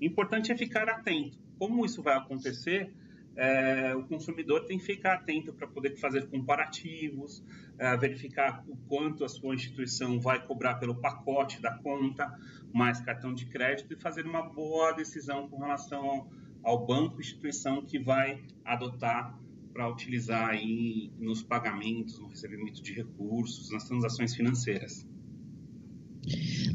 O 0.00 0.04
importante 0.04 0.50
é 0.50 0.56
ficar 0.56 0.88
atento. 0.88 1.38
Como 1.56 1.86
isso 1.86 2.02
vai 2.02 2.16
acontecer? 2.16 2.92
É, 3.38 3.94
o 3.94 4.02
consumidor 4.02 4.64
tem 4.66 4.78
que 4.78 4.84
ficar 4.84 5.14
atento 5.14 5.52
para 5.52 5.68
poder 5.68 5.96
fazer 5.96 6.26
comparativos, 6.26 7.44
é, 7.78 7.96
verificar 7.96 8.64
o 8.66 8.76
quanto 8.88 9.24
a 9.24 9.28
sua 9.28 9.54
instituição 9.54 10.20
vai 10.20 10.44
cobrar 10.44 10.74
pelo 10.74 10.96
pacote 10.96 11.62
da 11.62 11.72
conta, 11.78 12.36
mais 12.74 13.00
cartão 13.00 13.32
de 13.32 13.46
crédito 13.46 13.94
e 13.94 13.96
fazer 13.96 14.26
uma 14.26 14.42
boa 14.42 14.90
decisão 14.90 15.48
com 15.48 15.56
relação 15.58 16.04
ao, 16.04 16.30
ao 16.64 16.84
banco, 16.84 17.20
instituição 17.20 17.80
que 17.86 18.00
vai 18.00 18.42
adotar 18.64 19.38
para 19.72 19.88
utilizar 19.88 20.48
aí 20.48 21.12
nos 21.16 21.40
pagamentos, 21.40 22.18
no 22.18 22.26
recebimento 22.26 22.82
de 22.82 22.92
recursos, 22.92 23.70
nas 23.70 23.84
transações 23.84 24.34
financeiras. 24.34 25.06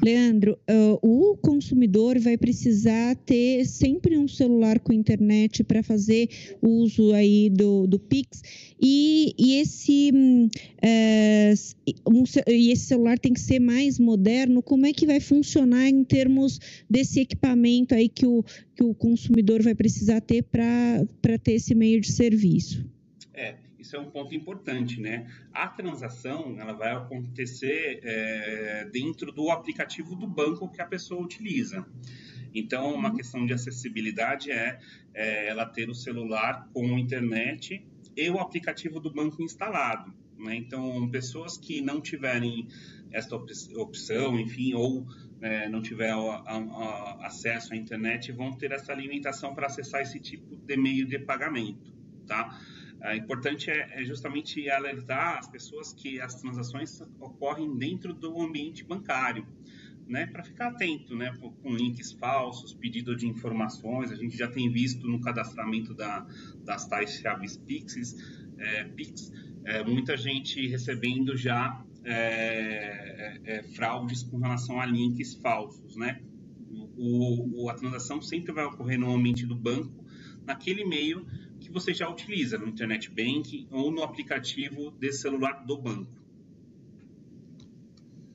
Leandro, 0.03 0.59
uh, 0.69 0.99
o 1.01 1.37
consumidor 1.37 2.19
vai 2.19 2.37
precisar 2.37 3.15
ter 3.15 3.65
sempre 3.65 4.17
um 4.17 4.27
celular 4.27 4.79
com 4.79 4.91
internet 4.91 5.63
para 5.63 5.81
fazer 5.81 6.29
uso 6.61 7.13
aí 7.13 7.49
do, 7.49 7.87
do 7.87 7.97
Pix 7.97 8.41
e, 8.81 9.33
e 9.37 9.61
esse, 9.61 10.11
uh, 10.11 12.11
um, 12.11 12.23
e 12.47 12.71
esse 12.71 12.85
celular 12.85 13.17
tem 13.17 13.33
que 13.33 13.39
ser 13.39 13.59
mais 13.59 13.97
moderno. 13.97 14.61
Como 14.61 14.85
é 14.85 14.91
que 14.91 15.05
vai 15.05 15.19
funcionar 15.19 15.87
em 15.87 16.03
termos 16.03 16.59
desse 16.89 17.21
equipamento 17.21 17.95
aí 17.95 18.09
que 18.09 18.25
o, 18.25 18.43
que 18.75 18.83
o 18.83 18.93
consumidor 18.93 19.61
vai 19.61 19.75
precisar 19.75 20.21
ter 20.21 20.43
para 20.43 21.37
ter 21.41 21.53
esse 21.53 21.73
meio 21.73 22.01
de 22.01 22.11
serviço? 22.11 22.85
É, 23.33 23.55
isso 23.83 23.97
é 23.97 23.99
um 23.99 24.09
ponto 24.09 24.33
importante, 24.33 24.99
né? 24.99 25.29
A 25.51 25.67
transação 25.67 26.55
ela 26.57 26.71
vai 26.71 26.93
acontecer 26.93 27.99
é, 28.01 28.89
dentro 28.91 29.31
do 29.31 29.51
aplicativo 29.51 30.15
do 30.15 30.25
banco 30.25 30.69
que 30.69 30.81
a 30.81 30.85
pessoa 30.85 31.21
utiliza. 31.21 31.85
Então, 32.55 32.93
uma 32.93 33.09
uhum. 33.09 33.15
questão 33.15 33.45
de 33.45 33.53
acessibilidade 33.53 34.51
é, 34.51 34.79
é 35.13 35.49
ela 35.49 35.65
ter 35.65 35.89
o 35.89 35.93
celular 35.93 36.69
com 36.73 36.97
internet 36.97 37.85
e 38.15 38.29
o 38.29 38.39
aplicativo 38.39 39.01
do 39.01 39.11
banco 39.11 39.43
instalado. 39.43 40.13
Né? 40.37 40.55
Então, 40.55 41.09
pessoas 41.09 41.57
que 41.57 41.81
não 41.81 41.99
tiverem 41.99 42.67
esta 43.11 43.35
opção, 43.35 44.39
enfim, 44.39 44.73
ou 44.75 45.05
é, 45.41 45.67
não 45.67 45.81
tiver 45.81 46.11
a, 46.11 46.15
a, 46.15 46.57
a 46.57 47.27
acesso 47.27 47.73
à 47.73 47.75
internet, 47.75 48.31
vão 48.31 48.53
ter 48.53 48.71
essa 48.71 48.93
limitação 48.93 49.53
para 49.53 49.67
acessar 49.67 50.01
esse 50.01 50.19
tipo 50.21 50.55
de 50.55 50.77
meio 50.77 51.05
de 51.05 51.19
pagamento, 51.19 51.93
tá? 52.25 52.57
É 53.03 53.17
importante 53.17 53.69
é, 53.69 54.01
é 54.01 54.05
justamente 54.05 54.69
alertar 54.69 55.37
as 55.37 55.47
pessoas 55.47 55.93
que 55.93 56.21
as 56.21 56.35
transações 56.35 57.01
ocorrem 57.19 57.77
dentro 57.77 58.13
do 58.13 58.41
ambiente 58.41 58.83
bancário, 58.83 59.45
né, 60.07 60.25
para 60.25 60.43
ficar 60.43 60.67
atento, 60.67 61.15
né, 61.15 61.33
com 61.39 61.75
links 61.75 62.11
falsos, 62.13 62.73
pedido 62.73 63.15
de 63.15 63.27
informações. 63.27 64.11
A 64.11 64.15
gente 64.15 64.37
já 64.37 64.47
tem 64.47 64.71
visto 64.71 65.07
no 65.07 65.19
cadastramento 65.19 65.93
da, 65.93 66.25
das 66.63 66.87
tais 66.87 67.13
chaves 67.15 67.57
Pix, 67.57 68.15
é, 68.57 68.83
Pix 68.85 69.31
é, 69.65 69.83
muita 69.83 70.17
gente 70.17 70.65
recebendo 70.67 71.37
já 71.37 71.83
é, 72.03 72.13
é, 72.13 73.41
é, 73.45 73.63
fraudes 73.63 74.23
com 74.23 74.37
relação 74.37 74.79
a 74.79 74.85
links 74.85 75.35
falsos, 75.35 75.95
né? 75.95 76.21
O, 76.97 77.63
o, 77.63 77.69
a 77.69 77.73
transação 77.73 78.21
sempre 78.21 78.51
vai 78.51 78.65
ocorrer 78.65 78.99
no 78.99 79.13
ambiente 79.13 79.45
do 79.45 79.55
banco, 79.55 80.03
naquele 80.45 80.83
meio 80.83 81.25
você 81.73 81.93
já 81.93 82.07
utiliza 82.07 82.57
no 82.57 82.67
Internet 82.67 83.09
Banking 83.09 83.67
ou 83.71 83.91
no 83.91 84.03
aplicativo 84.03 84.91
de 84.91 85.11
celular 85.11 85.65
do 85.65 85.77
banco. 85.77 86.21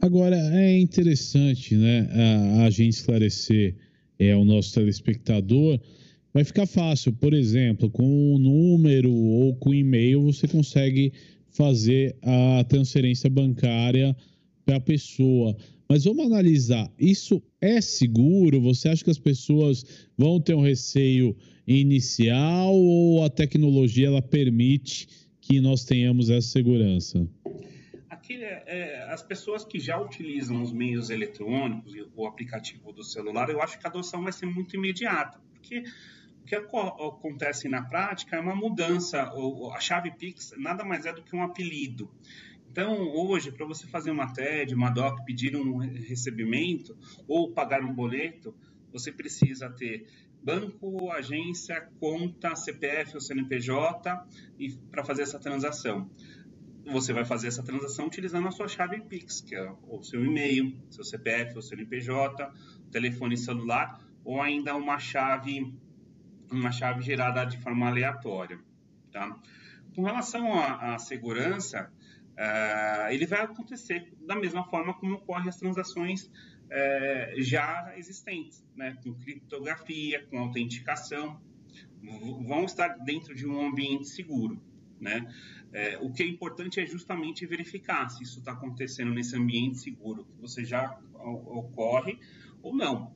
Agora, 0.00 0.36
é 0.36 0.78
interessante 0.78 1.76
né, 1.76 2.08
a, 2.12 2.64
a 2.66 2.70
gente 2.70 2.94
esclarecer 2.94 3.76
é, 4.18 4.34
o 4.34 4.44
nosso 4.44 4.74
telespectador. 4.74 5.80
Vai 6.32 6.44
ficar 6.44 6.66
fácil, 6.66 7.12
por 7.12 7.32
exemplo, 7.32 7.88
com 7.90 8.34
o 8.34 8.38
número 8.38 9.12
ou 9.12 9.54
com 9.56 9.72
e-mail 9.72 10.22
você 10.22 10.46
consegue 10.46 11.12
fazer 11.50 12.16
a 12.22 12.64
transferência 12.64 13.30
bancária 13.30 14.16
para 14.64 14.76
a 14.76 14.80
pessoa. 14.80 15.56
Mas 15.88 16.04
vamos 16.04 16.26
analisar, 16.26 16.92
isso 16.98 17.42
é 17.60 17.80
seguro? 17.80 18.60
Você 18.60 18.90
acha 18.90 19.02
que 19.02 19.10
as 19.10 19.18
pessoas 19.18 20.06
vão 20.18 20.38
ter 20.38 20.54
um 20.54 20.60
receio 20.60 21.34
inicial 21.66 22.74
ou 22.74 23.24
a 23.24 23.30
tecnologia 23.30 24.08
ela 24.08 24.20
permite 24.20 25.08
que 25.40 25.60
nós 25.60 25.84
tenhamos 25.84 26.28
essa 26.28 26.46
segurança? 26.46 27.26
Aqui, 28.10 28.34
é, 28.34 28.64
é, 28.66 29.02
as 29.10 29.22
pessoas 29.22 29.64
que 29.64 29.80
já 29.80 29.98
utilizam 29.98 30.60
os 30.60 30.72
meios 30.72 31.08
eletrônicos 31.08 31.94
e 31.94 32.06
o 32.14 32.26
aplicativo 32.26 32.92
do 32.92 33.02
celular, 33.02 33.48
eu 33.48 33.62
acho 33.62 33.78
que 33.78 33.86
a 33.86 33.88
adoção 33.88 34.22
vai 34.22 34.32
ser 34.32 34.44
muito 34.44 34.76
imediata, 34.76 35.40
porque 35.54 35.84
que 36.48 36.54
acontece 36.54 37.68
na 37.68 37.82
prática 37.82 38.36
é 38.36 38.40
uma 38.40 38.56
mudança. 38.56 39.30
A 39.74 39.80
chave 39.80 40.10
Pix 40.12 40.54
nada 40.56 40.82
mais 40.82 41.04
é 41.04 41.12
do 41.12 41.22
que 41.22 41.36
um 41.36 41.42
apelido. 41.42 42.10
Então, 42.80 42.96
hoje, 43.12 43.50
para 43.50 43.66
você 43.66 43.88
fazer 43.88 44.12
uma 44.12 44.32
TED, 44.32 44.72
uma 44.72 44.88
DOC, 44.88 45.24
pedir 45.24 45.56
um 45.56 45.78
recebimento 45.78 46.96
ou 47.26 47.50
pagar 47.50 47.82
um 47.82 47.92
boleto, 47.92 48.54
você 48.92 49.10
precisa 49.10 49.68
ter 49.68 50.06
banco, 50.44 51.10
agência, 51.10 51.88
conta, 51.98 52.54
CPF 52.54 53.16
ou 53.16 53.20
CNPJ 53.20 54.24
para 54.92 55.04
fazer 55.04 55.22
essa 55.22 55.40
transação. 55.40 56.08
Você 56.86 57.12
vai 57.12 57.24
fazer 57.24 57.48
essa 57.48 57.64
transação 57.64 58.06
utilizando 58.06 58.46
a 58.46 58.52
sua 58.52 58.68
chave 58.68 59.00
Pix, 59.00 59.40
que 59.40 59.56
é 59.56 59.72
o 59.88 60.00
seu 60.04 60.24
e-mail, 60.24 60.72
seu 60.88 61.02
CPF 61.02 61.56
ou 61.56 61.62
CNPJ, 61.62 62.48
telefone 62.92 63.36
celular 63.36 64.00
ou 64.24 64.40
ainda 64.40 64.76
uma 64.76 65.00
chave 65.00 65.74
uma 66.48 66.70
chave 66.70 67.02
gerada 67.02 67.44
de 67.44 67.58
forma 67.58 67.88
aleatória, 67.88 68.60
tá? 69.10 69.36
Com 69.96 70.04
relação 70.04 70.54
à, 70.54 70.94
à 70.94 70.98
segurança, 71.00 71.90
uh, 72.38 73.10
ele 73.10 73.26
vai 73.26 73.42
acontecer 73.42 74.12
da 74.20 74.36
mesma 74.36 74.64
forma 74.64 74.94
como 74.94 75.16
ocorrem 75.16 75.48
as 75.48 75.56
transações 75.56 76.24
uh, 76.24 77.42
já 77.42 77.92
existentes, 77.96 78.64
né? 78.76 78.96
com 79.02 79.12
criptografia, 79.14 80.24
com 80.26 80.38
autenticação, 80.38 81.40
vão 82.46 82.64
estar 82.64 82.88
dentro 83.04 83.34
de 83.34 83.46
um 83.46 83.66
ambiente 83.66 84.06
seguro. 84.06 84.60
Né? 85.00 85.32
É, 85.72 85.98
o 85.98 86.12
que 86.12 86.22
é 86.22 86.26
importante 86.26 86.80
é 86.80 86.86
justamente 86.86 87.46
verificar 87.46 88.08
se 88.08 88.22
isso 88.22 88.40
está 88.40 88.52
acontecendo 88.52 89.12
nesse 89.12 89.36
ambiente 89.36 89.78
seguro, 89.78 90.24
que 90.24 90.40
você 90.40 90.64
já 90.64 90.98
ocorre 91.14 92.18
ou 92.62 92.74
não. 92.74 93.14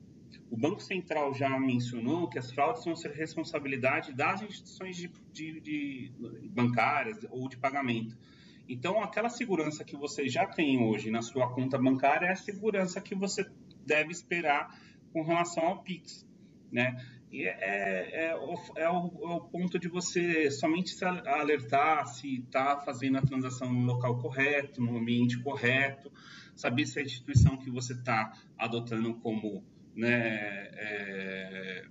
O 0.49 0.57
Banco 0.57 0.81
Central 0.81 1.33
já 1.33 1.59
mencionou 1.59 2.29
que 2.29 2.37
as 2.37 2.51
fraudes 2.51 2.85
vão 2.85 2.95
ser 2.95 3.11
responsabilidade 3.11 4.13
das 4.13 4.41
instituições 4.41 4.95
de, 4.95 5.11
de, 5.31 5.59
de 5.59 6.11
bancárias 6.49 7.17
ou 7.29 7.49
de 7.49 7.57
pagamento. 7.57 8.17
Então, 8.67 9.01
aquela 9.01 9.29
segurança 9.29 9.83
que 9.83 9.95
você 9.95 10.27
já 10.27 10.45
tem 10.45 10.81
hoje 10.81 11.11
na 11.11 11.21
sua 11.21 11.53
conta 11.53 11.77
bancária 11.77 12.27
é 12.27 12.31
a 12.31 12.35
segurança 12.35 13.01
que 13.01 13.13
você 13.13 13.45
deve 13.85 14.11
esperar 14.11 14.79
com 15.11 15.21
relação 15.21 15.65
ao 15.65 15.83
Pix, 15.83 16.25
né? 16.71 16.95
E 17.33 17.47
é, 17.47 17.57
é, 17.61 18.25
é, 18.27 18.35
o, 18.35 18.53
é, 18.77 18.89
o, 18.89 19.11
é, 19.23 19.35
o, 19.35 19.41
ponto 19.41 19.79
de 19.79 19.87
você 19.87 20.51
somente 20.51 20.91
se 20.91 21.03
alertar 21.03 22.05
se 22.05 22.41
está 22.41 22.79
fazendo 22.79 23.17
a 23.17 23.21
transação 23.23 23.73
no 23.73 23.85
local 23.85 24.19
correto, 24.19 24.79
no 24.79 24.95
ambiente 24.97 25.41
correto, 25.41 26.11
saber 26.55 26.85
se 26.85 26.99
a 26.99 27.01
instituição 27.01 27.57
que 27.57 27.71
você 27.71 27.93
está 27.93 28.33
adotando 28.55 29.15
como, 29.15 29.63
né, 29.95 30.69
é, 30.73 31.85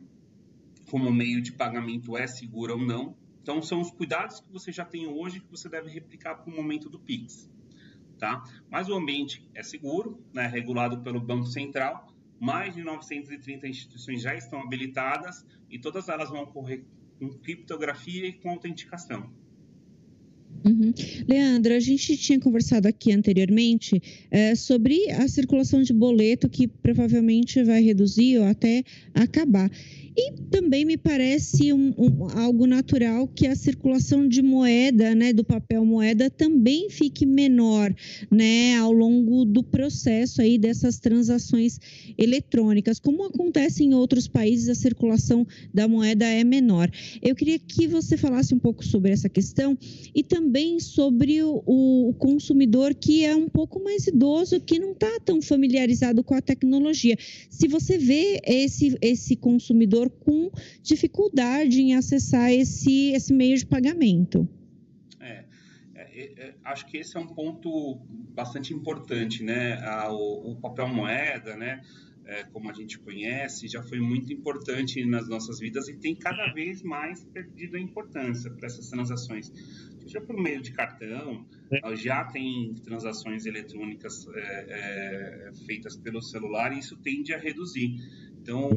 como 0.88 1.12
meio 1.12 1.42
de 1.42 1.50
pagamento 1.50 2.16
é 2.16 2.28
segura 2.28 2.74
ou 2.74 2.80
não. 2.80 3.16
Então, 3.42 3.60
são 3.60 3.80
os 3.80 3.90
cuidados 3.90 4.40
que 4.40 4.52
você 4.52 4.70
já 4.70 4.84
tem 4.84 5.06
hoje 5.06 5.40
que 5.40 5.50
você 5.50 5.68
deve 5.68 5.90
replicar 5.90 6.36
para 6.36 6.52
o 6.52 6.56
momento 6.56 6.88
do 6.88 6.98
PIX. 6.98 7.50
Tá? 8.18 8.44
Mas 8.70 8.88
o 8.88 8.94
ambiente 8.94 9.50
é 9.52 9.64
seguro, 9.64 10.24
né, 10.32 10.46
regulado 10.46 11.00
pelo 11.00 11.20
Banco 11.20 11.46
Central, 11.46 12.14
mais 12.38 12.74
de 12.74 12.82
930 12.82 13.66
instituições 13.66 14.22
já 14.22 14.34
estão 14.34 14.60
habilitadas 14.60 15.44
e 15.68 15.78
todas 15.78 16.08
elas 16.08 16.30
vão 16.30 16.42
ocorrer 16.42 16.84
com 17.18 17.30
criptografia 17.30 18.26
e 18.26 18.32
com 18.32 18.50
autenticação. 18.50 19.30
Uhum. 20.64 20.92
Leandro, 21.28 21.74
a 21.74 21.80
gente 21.80 22.16
tinha 22.16 22.38
conversado 22.38 22.86
aqui 22.86 23.12
anteriormente 23.12 24.00
é, 24.30 24.54
sobre 24.54 25.10
a 25.10 25.26
circulação 25.26 25.82
de 25.82 25.92
boleto 25.92 26.48
que 26.48 26.68
provavelmente 26.68 27.62
vai 27.64 27.82
reduzir 27.82 28.38
ou 28.38 28.44
até 28.44 28.84
acabar. 29.14 29.70
E 30.16 30.32
também 30.50 30.84
me 30.84 30.98
parece 30.98 31.72
um, 31.72 31.94
um, 31.96 32.28
algo 32.38 32.66
natural 32.66 33.26
que 33.26 33.46
a 33.46 33.56
circulação 33.56 34.28
de 34.28 34.42
moeda, 34.42 35.14
né, 35.14 35.32
do 35.32 35.42
papel 35.42 35.84
moeda, 35.86 36.28
também 36.28 36.90
fique 36.90 37.24
menor, 37.24 37.94
né, 38.30 38.76
ao 38.76 38.92
longo 38.92 39.44
do 39.44 39.62
processo 39.62 40.42
aí 40.42 40.58
dessas 40.58 40.98
transações 40.98 41.78
eletrônicas. 42.18 42.98
Como 42.98 43.24
acontece 43.24 43.84
em 43.84 43.94
outros 43.94 44.28
países, 44.28 44.68
a 44.68 44.74
circulação 44.74 45.46
da 45.72 45.88
moeda 45.88 46.26
é 46.26 46.44
menor. 46.44 46.90
Eu 47.22 47.34
queria 47.34 47.58
que 47.58 47.86
você 47.86 48.16
falasse 48.16 48.54
um 48.54 48.58
pouco 48.58 48.84
sobre 48.84 49.12
essa 49.12 49.30
questão 49.30 49.78
e 50.14 50.22
também 50.22 50.78
sobre 50.78 51.42
o, 51.42 51.62
o 51.66 52.14
consumidor 52.18 52.94
que 52.94 53.24
é 53.24 53.34
um 53.34 53.48
pouco 53.48 53.82
mais 53.82 54.06
idoso, 54.06 54.60
que 54.60 54.78
não 54.78 54.92
está 54.92 55.20
tão 55.24 55.40
familiarizado 55.40 56.22
com 56.22 56.34
a 56.34 56.42
tecnologia. 56.42 57.16
Se 57.48 57.66
você 57.66 57.96
vê 57.96 58.40
esse, 58.44 58.96
esse 59.00 59.36
consumidor 59.36 60.01
consumidor 60.02 60.10
com 60.10 60.50
dificuldade 60.82 61.80
em 61.80 61.94
acessar 61.94 62.50
esse, 62.50 63.12
esse 63.12 63.32
meio 63.32 63.56
de 63.56 63.66
pagamento. 63.66 64.48
É, 65.20 65.44
é, 65.94 66.32
é, 66.36 66.54
acho 66.64 66.86
que 66.86 66.96
esse 66.96 67.16
é 67.16 67.20
um 67.20 67.26
ponto 67.26 68.00
bastante 68.34 68.72
importante, 68.72 69.42
né? 69.42 69.78
o, 70.08 70.52
o, 70.52 70.56
papel 70.56 70.88
moeda, 70.88 71.56
né? 71.56 71.82
É, 72.24 72.44
como 72.44 72.70
a 72.70 72.72
gente 72.72 73.00
conhece, 73.00 73.66
já 73.66 73.82
foi 73.82 73.98
muito 73.98 74.32
importante 74.32 75.04
nas 75.04 75.28
nossas 75.28 75.58
vidas 75.58 75.88
e 75.88 75.94
tem 75.96 76.14
cada 76.14 76.52
vez 76.52 76.80
mais 76.80 77.24
perdido 77.24 77.76
a 77.76 77.80
importância 77.80 78.48
para 78.48 78.66
essas 78.66 78.88
transações. 78.88 79.52
Seja 80.02 80.20
por 80.20 80.36
meio 80.36 80.60
de 80.60 80.72
cartão, 80.72 81.46
é. 81.70 81.96
já 81.96 82.24
tem 82.24 82.74
transações 82.82 83.46
eletrônicas 83.46 84.26
é, 84.34 85.50
feitas 85.64 85.96
pelo 85.96 86.20
celular 86.20 86.72
e 86.72 86.80
isso 86.80 86.96
tende 86.96 87.32
a 87.32 87.38
reduzir. 87.38 87.96
Então, 88.42 88.70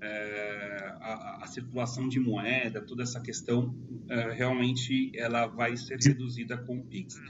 é, 0.00 0.94
a, 1.00 1.40
a, 1.42 1.46
circulação 1.46 2.08
de 2.08 2.18
moeda, 2.18 2.80
toda 2.80 3.02
essa 3.02 3.20
questão, 3.20 3.74
é, 4.08 4.32
realmente 4.32 5.12
ela 5.14 5.46
vai 5.46 5.76
ser 5.76 5.98
reduzida 5.98 6.56
com 6.56 6.78
o 6.78 6.84
PIX. 6.84 7.20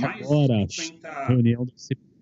Mais 0.00 0.24
agora, 0.24 0.64
reunião 1.26 1.66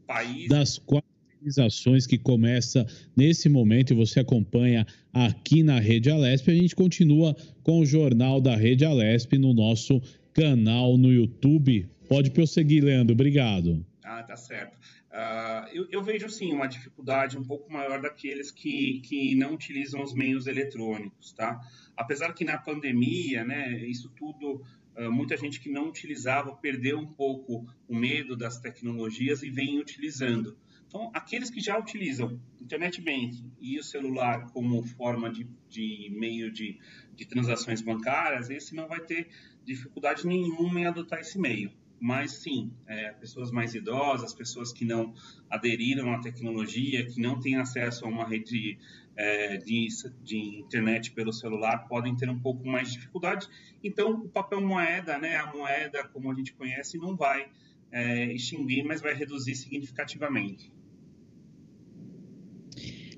países... 0.06 0.48
das 0.48 0.78
quatro 0.78 1.12
organizações 1.36 2.06
que 2.06 2.16
começa 2.16 2.86
nesse 3.14 3.48
momento 3.48 3.92
e 3.92 3.96
você 3.96 4.20
acompanha 4.20 4.86
aqui 5.12 5.62
na 5.62 5.78
Rede 5.78 6.08
Alesp. 6.08 6.48
A 6.50 6.54
gente 6.54 6.74
continua 6.74 7.36
com 7.62 7.80
o 7.80 7.84
Jornal 7.84 8.40
da 8.40 8.56
Rede 8.56 8.84
Alesp 8.84 9.36
no 9.36 9.52
nosso 9.52 10.00
canal 10.32 10.96
no 10.96 11.12
YouTube. 11.12 11.88
Pode 12.08 12.30
prosseguir, 12.30 12.84
Leandro. 12.84 13.14
Obrigado. 13.14 13.84
Ah, 14.04 14.22
tá 14.22 14.36
certo. 14.36 14.76
Uh, 15.12 15.68
eu, 15.72 15.86
eu, 15.90 16.02
vejo 16.02 16.28
sim 16.30 16.52
uma 16.52 16.66
dificuldade 16.66 17.36
um 17.36 17.44
pouco 17.44 17.70
maior 17.70 18.00
daqueles 18.00 18.50
que, 18.50 19.00
que 19.00 19.34
não 19.34 19.52
utilizam 19.54 20.02
os 20.02 20.14
meios 20.14 20.46
eletrônicos, 20.46 21.32
tá? 21.32 21.60
Apesar 21.94 22.32
que 22.32 22.44
na 22.44 22.56
pandemia, 22.56 23.44
né, 23.44 23.78
isso 23.86 24.10
tudo, 24.16 24.64
uh, 24.96 25.12
muita 25.12 25.36
gente 25.36 25.60
que 25.60 25.70
não 25.70 25.88
utilizava 25.88 26.56
perdeu 26.56 26.98
um 26.98 27.06
pouco 27.06 27.66
o 27.86 27.94
medo 27.94 28.34
das 28.34 28.58
tecnologias 28.58 29.42
e 29.42 29.50
vem 29.50 29.78
utilizando. 29.78 30.56
Então, 30.92 31.10
aqueles 31.14 31.48
que 31.48 31.60
já 31.60 31.78
utilizam 31.78 32.38
internet 32.60 33.00
banking 33.00 33.50
e 33.58 33.78
o 33.78 33.82
celular 33.82 34.50
como 34.52 34.82
forma 34.82 35.30
de, 35.30 35.46
de 35.68 36.10
meio 36.10 36.50
de, 36.52 36.78
de 37.14 37.24
transações 37.26 37.80
bancárias, 37.80 38.50
esse 38.50 38.74
não 38.74 38.86
vai 38.86 39.00
ter 39.00 39.28
dificuldade 39.64 40.26
nenhuma 40.26 40.80
em 40.80 40.86
adotar 40.86 41.20
esse 41.20 41.38
meio 41.38 41.70
mas 42.02 42.32
sim, 42.32 42.72
é, 42.84 43.12
pessoas 43.12 43.52
mais 43.52 43.76
idosas, 43.76 44.34
pessoas 44.34 44.72
que 44.72 44.84
não 44.84 45.14
aderiram 45.48 46.12
à 46.12 46.18
tecnologia, 46.18 47.06
que 47.06 47.20
não 47.20 47.38
têm 47.38 47.54
acesso 47.54 48.04
a 48.04 48.08
uma 48.08 48.26
rede 48.26 48.76
é, 49.14 49.56
de, 49.58 49.86
de, 50.20 50.36
internet 50.58 51.12
pelo 51.12 51.32
celular, 51.32 51.86
podem 51.86 52.16
ter 52.16 52.28
um 52.28 52.40
pouco 52.40 52.66
mais 52.66 52.88
de 52.88 52.94
dificuldade. 52.94 53.48
Então, 53.84 54.14
o 54.14 54.28
papel 54.28 54.60
moeda, 54.60 55.16
né, 55.16 55.36
a 55.36 55.46
moeda 55.54 56.02
como 56.08 56.28
a 56.28 56.34
gente 56.34 56.52
conhece, 56.54 56.98
não 56.98 57.14
vai 57.14 57.48
é, 57.92 58.32
extinguir, 58.32 58.82
mas 58.82 59.00
vai 59.00 59.14
reduzir 59.14 59.54
significativamente. 59.54 60.72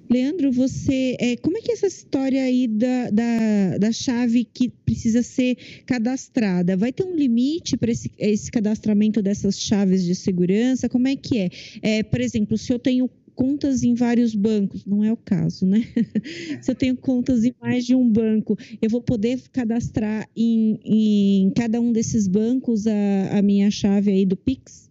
Leandro, 0.08 0.52
você, 0.52 1.16
é, 1.18 1.36
como 1.36 1.56
é 1.56 1.60
que 1.60 1.70
é 1.70 1.74
essa 1.74 1.86
história 1.86 2.42
aí 2.42 2.68
da, 2.68 3.10
da, 3.10 3.78
da 3.78 3.92
chave 3.92 4.44
que 4.44 4.68
precisa 4.68 5.22
ser 5.22 5.56
cadastrada? 5.86 6.76
Vai 6.76 6.92
ter 6.92 7.04
um 7.04 7.14
limite 7.14 7.76
para 7.76 7.90
esse, 7.90 8.10
esse 8.18 8.50
cadastramento 8.50 9.22
dessas 9.22 9.58
chaves 9.58 10.04
de 10.04 10.14
segurança? 10.14 10.88
Como 10.88 11.08
é 11.08 11.16
que 11.16 11.38
é? 11.38 11.50
é? 11.82 12.02
Por 12.02 12.20
exemplo, 12.20 12.58
se 12.58 12.72
eu 12.72 12.78
tenho 12.78 13.08
contas 13.34 13.82
em 13.82 13.94
vários 13.94 14.34
bancos, 14.34 14.84
não 14.86 15.02
é 15.02 15.12
o 15.12 15.16
caso, 15.16 15.66
né? 15.66 15.82
se 16.62 16.70
eu 16.70 16.74
tenho 16.74 16.96
contas 16.96 17.44
em 17.44 17.54
mais 17.60 17.84
de 17.84 17.94
um 17.94 18.08
banco, 18.08 18.56
eu 18.80 18.88
vou 18.88 19.00
poder 19.00 19.42
cadastrar 19.52 20.28
em, 20.36 20.78
em 20.84 21.50
cada 21.50 21.80
um 21.80 21.92
desses 21.92 22.28
bancos 22.28 22.86
a, 22.86 23.38
a 23.38 23.42
minha 23.42 23.70
chave 23.70 24.10
aí 24.10 24.24
do 24.24 24.36
Pix? 24.36 24.90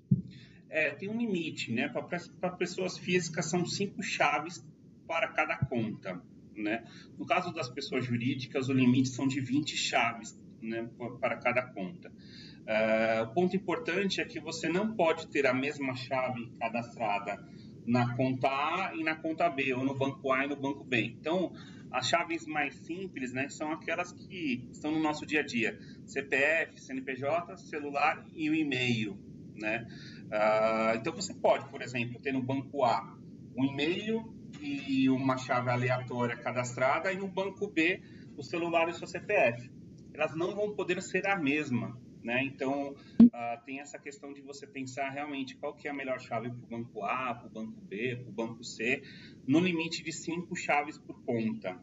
É, 0.69 0.89
tem 0.89 1.08
um 1.08 1.17
limite, 1.17 1.71
né? 1.71 1.88
Para 1.88 2.49
pessoas 2.49 2.97
físicas 2.97 3.45
são 3.45 3.65
cinco 3.65 4.02
chaves 4.02 4.63
para 5.08 5.28
cada 5.30 5.58
conta. 5.58 6.22
Né? 6.56 6.84
No 7.18 7.26
caso 7.26 7.52
das 7.52 7.70
pessoas 7.70 8.06
jurídicas, 8.06 8.70
o 8.70 8.74
limite 8.74 9.10
são 9.10 9.28
de 9.28 9.42
20 9.42 9.76
chaves 9.76 10.39
né, 10.62 10.88
para 11.20 11.38
cada 11.38 11.63
conta. 11.63 12.10
Uh, 12.10 13.24
o 13.24 13.34
ponto 13.34 13.56
importante 13.56 14.22
é 14.22 14.26
que 14.26 14.39
você 14.39 14.70
não 14.70 14.96
pode 14.96 15.28
ter 15.28 15.46
a 15.46 15.54
mesma 15.54 15.96
chave 15.96 16.50
cadastrada 16.60 17.44
na 17.86 18.16
conta 18.16 18.48
A 18.48 18.94
e 18.96 19.04
na 19.04 19.16
conta 19.16 19.50
B, 19.50 19.74
ou 19.74 19.84
no 19.84 19.98
banco 19.98 20.32
A 20.32 20.46
e 20.46 20.48
no 20.48 20.56
banco 20.56 20.84
B. 20.86 21.16
Então, 21.20 21.52
as 21.92 22.08
chaves 22.08 22.48
mais 22.48 22.76
simples, 22.76 23.34
né, 23.34 23.50
são 23.50 23.72
aquelas 23.72 24.13
que 24.13 24.68
estão 24.72 24.92
no 24.92 25.00
nosso 25.02 25.26
dia 25.26 25.42
a 25.42 25.44
dia: 25.44 25.78
CPF, 26.06 26.80
CNPJ, 26.80 27.58
celular 27.58 28.26
e 28.34 28.50
o 28.50 28.56
e-mail, 28.56 29.18
né? 29.56 29.86
Uh, 30.26 30.98
então 30.98 31.13
você 31.13 31.34
pode, 31.34 31.70
por 31.70 31.82
exemplo, 31.82 32.20
ter 32.22 32.32
no 32.32 32.42
banco 32.42 32.84
A 32.84 33.18
um 33.56 33.66
e-mail 33.66 34.34
e 34.62 35.10
uma 35.10 35.38
chave 35.38 35.70
aleatória 35.70 36.38
cadastrada 36.38 37.12
e 37.12 37.18
no 37.18 37.28
banco 37.28 37.68
B 37.68 38.02
o 38.38 38.44
celular 38.44 38.88
e 38.88 38.92
o 38.92 38.94
seu 38.94 39.08
CPF. 39.08 39.72
Elas 40.13 40.36
não 40.36 40.56
vão 40.56 40.76
poder 40.76 41.02
ser 41.02 41.28
a 41.28 41.36
mesma, 41.36 42.00
né? 42.24 42.44
Então 42.44 42.92
uh, 42.92 43.66
tem 43.66 43.80
essa 43.80 43.98
questão 43.98 44.34
de 44.34 44.42
você 44.42 44.68
pensar 44.68 45.10
realmente 45.10 45.56
qual 45.56 45.74
que 45.74 45.88
é 45.88 45.92
a 45.92 45.94
melhor 45.94 46.20
chave 46.20 46.50
para 46.50 46.63
o 46.63 46.68
banco 46.68 47.04
A, 47.04 47.34
para 47.34 47.48
o 47.48 47.50
banco 47.50 47.82
B, 47.82 48.16
para 48.18 48.30
o 48.30 48.34
banco 48.34 48.63
C, 48.63 49.02
no 49.48 49.60
limite 49.60 50.04
de 50.04 50.12
cinco 50.12 50.56
chaves 50.56 50.98
por 50.98 51.22
conta, 51.24 51.80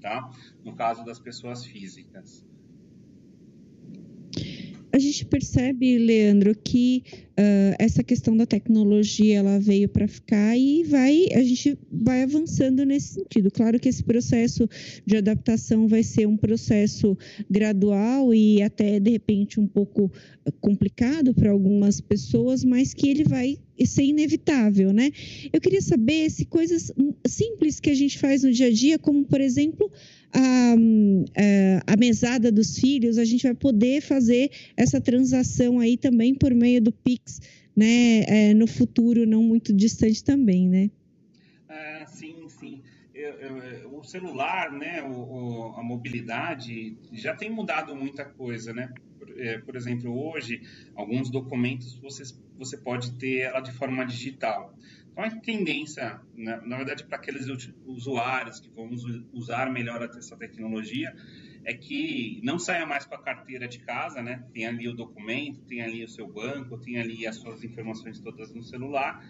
tá? 0.00 0.30
No 0.64 0.74
caso 0.74 1.04
das 1.04 1.18
pessoas 1.18 1.64
físicas 1.64 2.47
a 4.92 4.98
gente 4.98 5.24
percebe, 5.26 5.98
Leandro, 5.98 6.54
que 6.54 7.02
uh, 7.38 7.76
essa 7.78 8.02
questão 8.02 8.36
da 8.36 8.46
tecnologia 8.46 9.38
ela 9.38 9.58
veio 9.58 9.88
para 9.88 10.08
ficar 10.08 10.56
e 10.56 10.82
vai 10.84 11.28
a 11.34 11.42
gente 11.42 11.78
vai 11.90 12.22
avançando 12.22 12.84
nesse 12.84 13.14
sentido. 13.14 13.50
Claro 13.50 13.78
que 13.78 13.88
esse 13.88 14.02
processo 14.02 14.68
de 15.04 15.16
adaptação 15.16 15.86
vai 15.86 16.02
ser 16.02 16.26
um 16.26 16.36
processo 16.36 17.16
gradual 17.50 18.32
e 18.32 18.62
até 18.62 18.98
de 18.98 19.10
repente 19.10 19.60
um 19.60 19.66
pouco 19.66 20.10
complicado 20.60 21.34
para 21.34 21.50
algumas 21.50 22.00
pessoas, 22.00 22.64
mas 22.64 22.94
que 22.94 23.08
ele 23.08 23.24
vai 23.24 23.58
ser 23.84 24.04
inevitável, 24.04 24.92
né? 24.92 25.10
Eu 25.52 25.60
queria 25.60 25.82
saber 25.82 26.30
se 26.30 26.44
coisas 26.46 26.92
simples 27.26 27.78
que 27.78 27.90
a 27.90 27.94
gente 27.94 28.18
faz 28.18 28.42
no 28.42 28.50
dia 28.50 28.66
a 28.66 28.72
dia, 28.72 28.98
como 28.98 29.24
por 29.24 29.40
exemplo 29.40 29.90
a, 30.34 31.92
a, 31.92 31.96
mesada 31.96 32.52
dos 32.52 32.78
filhos, 32.78 33.18
a 33.18 33.24
gente 33.24 33.42
vai 33.42 33.54
poder 33.54 34.00
fazer 34.00 34.50
essa 34.76 35.00
transação 35.00 35.80
aí 35.80 35.96
também 35.96 36.34
por 36.34 36.54
meio 36.54 36.82
do 36.82 36.92
Pix, 36.92 37.40
né? 37.74 38.24
É, 38.26 38.54
no 38.54 38.66
futuro 38.66 39.26
não 39.26 39.42
muito 39.42 39.72
distante 39.72 40.22
também, 40.22 40.68
né? 40.68 40.90
Ah, 41.68 42.04
sim, 42.06 42.48
sim. 42.48 42.82
Eu, 43.14 43.34
eu, 43.34 43.98
o 43.98 44.04
celular, 44.04 44.70
né, 44.70 45.02
o, 45.02 45.12
o, 45.12 45.74
a 45.76 45.82
mobilidade 45.82 46.96
já 47.12 47.34
tem 47.34 47.50
mudado 47.50 47.94
muita 47.96 48.24
coisa, 48.24 48.72
né? 48.72 48.92
Por, 49.18 49.40
é, 49.40 49.58
por 49.58 49.74
exemplo, 49.74 50.16
hoje 50.30 50.62
alguns 50.94 51.28
documentos 51.28 51.98
você, 51.98 52.22
você 52.56 52.76
pode 52.76 53.12
ter 53.14 53.38
ela 53.38 53.60
de 53.60 53.72
forma 53.72 54.04
digital. 54.04 54.72
Então, 55.18 55.24
a 55.24 55.40
tendência, 55.40 56.20
na, 56.36 56.60
na 56.64 56.76
verdade, 56.76 57.02
para 57.02 57.16
aqueles 57.16 57.48
usuários 57.84 58.60
que 58.60 58.70
vão 58.70 58.88
usar 59.32 59.68
melhor 59.68 60.00
essa 60.16 60.36
tecnologia, 60.36 61.12
é 61.64 61.74
que 61.74 62.40
não 62.44 62.56
saia 62.56 62.86
mais 62.86 63.04
com 63.04 63.16
a 63.16 63.18
carteira 63.20 63.66
de 63.66 63.80
casa, 63.80 64.22
né? 64.22 64.44
Tem 64.52 64.64
ali 64.64 64.86
o 64.86 64.94
documento, 64.94 65.60
tem 65.62 65.82
ali 65.82 66.04
o 66.04 66.08
seu 66.08 66.32
banco, 66.32 66.78
tem 66.78 67.00
ali 67.00 67.26
as 67.26 67.34
suas 67.34 67.64
informações 67.64 68.20
todas 68.20 68.54
no 68.54 68.62
celular, 68.62 69.20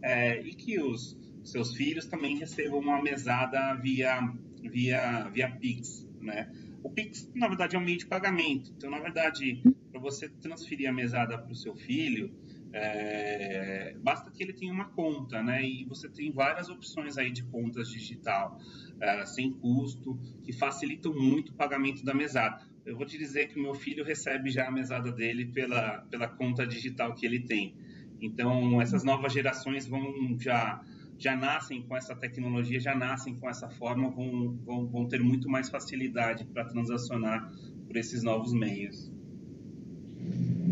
é, 0.00 0.40
e 0.40 0.54
que 0.54 0.80
os 0.80 1.14
seus 1.42 1.74
filhos 1.74 2.06
também 2.06 2.38
recebam 2.38 2.78
uma 2.78 3.02
mesada 3.02 3.74
via, 3.74 4.32
via, 4.62 5.28
via 5.28 5.50
Pix, 5.50 6.08
né? 6.22 6.50
O 6.82 6.88
Pix, 6.88 7.30
na 7.34 7.48
verdade, 7.48 7.76
é 7.76 7.78
um 7.78 7.84
meio 7.84 7.98
de 7.98 8.06
pagamento. 8.06 8.72
Então, 8.74 8.90
na 8.90 8.98
verdade, 8.98 9.62
para 9.90 10.00
você 10.00 10.26
transferir 10.26 10.88
a 10.88 10.92
mesada 10.92 11.36
para 11.36 11.52
o 11.52 11.54
seu 11.54 11.76
filho, 11.76 12.34
é, 12.76 13.94
basta 14.02 14.32
que 14.32 14.42
ele 14.42 14.52
tenha 14.52 14.72
uma 14.72 14.86
conta, 14.86 15.40
né? 15.40 15.64
E 15.64 15.84
você 15.84 16.08
tem 16.08 16.32
várias 16.32 16.68
opções 16.68 17.16
aí 17.16 17.30
de 17.30 17.44
contas 17.44 17.88
digital, 17.88 18.58
é, 19.00 19.24
sem 19.24 19.52
custo, 19.52 20.18
que 20.42 20.52
facilitam 20.52 21.14
muito 21.14 21.50
o 21.50 21.54
pagamento 21.54 22.04
da 22.04 22.12
mesada. 22.12 22.66
Eu 22.84 22.96
vou 22.96 23.06
te 23.06 23.16
dizer 23.16 23.46
que 23.46 23.58
o 23.58 23.62
meu 23.62 23.74
filho 23.74 24.04
recebe 24.04 24.50
já 24.50 24.66
a 24.66 24.72
mesada 24.72 25.12
dele 25.12 25.46
pela, 25.46 25.98
pela 26.10 26.26
conta 26.26 26.66
digital 26.66 27.14
que 27.14 27.24
ele 27.24 27.40
tem. 27.40 27.76
Então, 28.20 28.82
essas 28.82 29.04
novas 29.04 29.32
gerações 29.32 29.86
vão 29.86 30.36
já 30.38 30.82
já 31.16 31.36
nascem 31.36 31.80
com 31.80 31.96
essa 31.96 32.12
tecnologia, 32.16 32.80
já 32.80 32.92
nascem 32.92 33.36
com 33.36 33.48
essa 33.48 33.68
forma, 33.70 34.10
vão, 34.10 34.58
vão, 34.64 34.86
vão 34.88 35.08
ter 35.08 35.22
muito 35.22 35.48
mais 35.48 35.70
facilidade 35.70 36.44
para 36.46 36.64
transacionar 36.64 37.52
por 37.86 37.96
esses 37.96 38.24
novos 38.24 38.52
meios. 38.52 39.13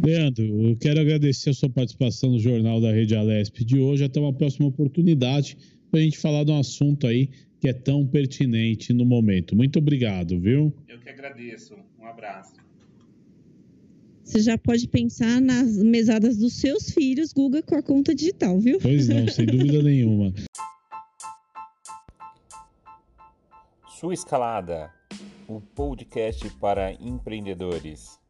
Leandro, 0.05 0.43
eu 0.43 0.77
quero 0.77 1.01
agradecer 1.01 1.51
a 1.51 1.55
sua 1.55 1.71
participação 1.71 2.31
no 2.31 2.39
Jornal 2.39 2.81
da 2.81 2.91
Rede 2.91 3.15
Alesp 3.15 3.65
de 3.65 3.79
hoje. 3.79 4.03
Até 4.03 4.19
uma 4.19 4.33
próxima 4.33 4.67
oportunidade 4.67 5.57
para 5.91 6.01
a 6.01 6.03
gente 6.03 6.19
falar 6.19 6.43
de 6.43 6.51
um 6.51 6.59
assunto 6.59 7.07
aí 7.07 7.29
que 7.61 7.69
é 7.69 7.73
tão 7.73 8.05
pertinente 8.05 8.93
no 8.93 9.05
momento. 9.05 9.55
Muito 9.55 9.79
obrigado, 9.79 10.41
viu? 10.41 10.75
Eu 10.89 10.99
que 10.99 11.09
agradeço. 11.09 11.77
Um 12.01 12.07
abraço. 12.07 12.55
Você 14.25 14.41
já 14.41 14.59
pode 14.59 14.89
pensar 14.89 15.41
nas 15.41 15.77
mesadas 15.77 16.37
dos 16.37 16.55
seus 16.55 16.91
filhos, 16.91 17.33
Guga, 17.33 17.63
com 17.63 17.77
a 17.77 17.83
conta 17.83 18.13
digital, 18.13 18.59
viu? 18.59 18.81
Pois 18.81 19.07
não, 19.07 19.29
sem 19.29 19.47
dúvida 19.47 19.83
nenhuma. 19.85 20.33
Sua 24.01 24.15
Escalada, 24.15 24.91
o 25.47 25.61
podcast 25.61 26.49
para 26.59 26.93
empreendedores. 26.95 28.22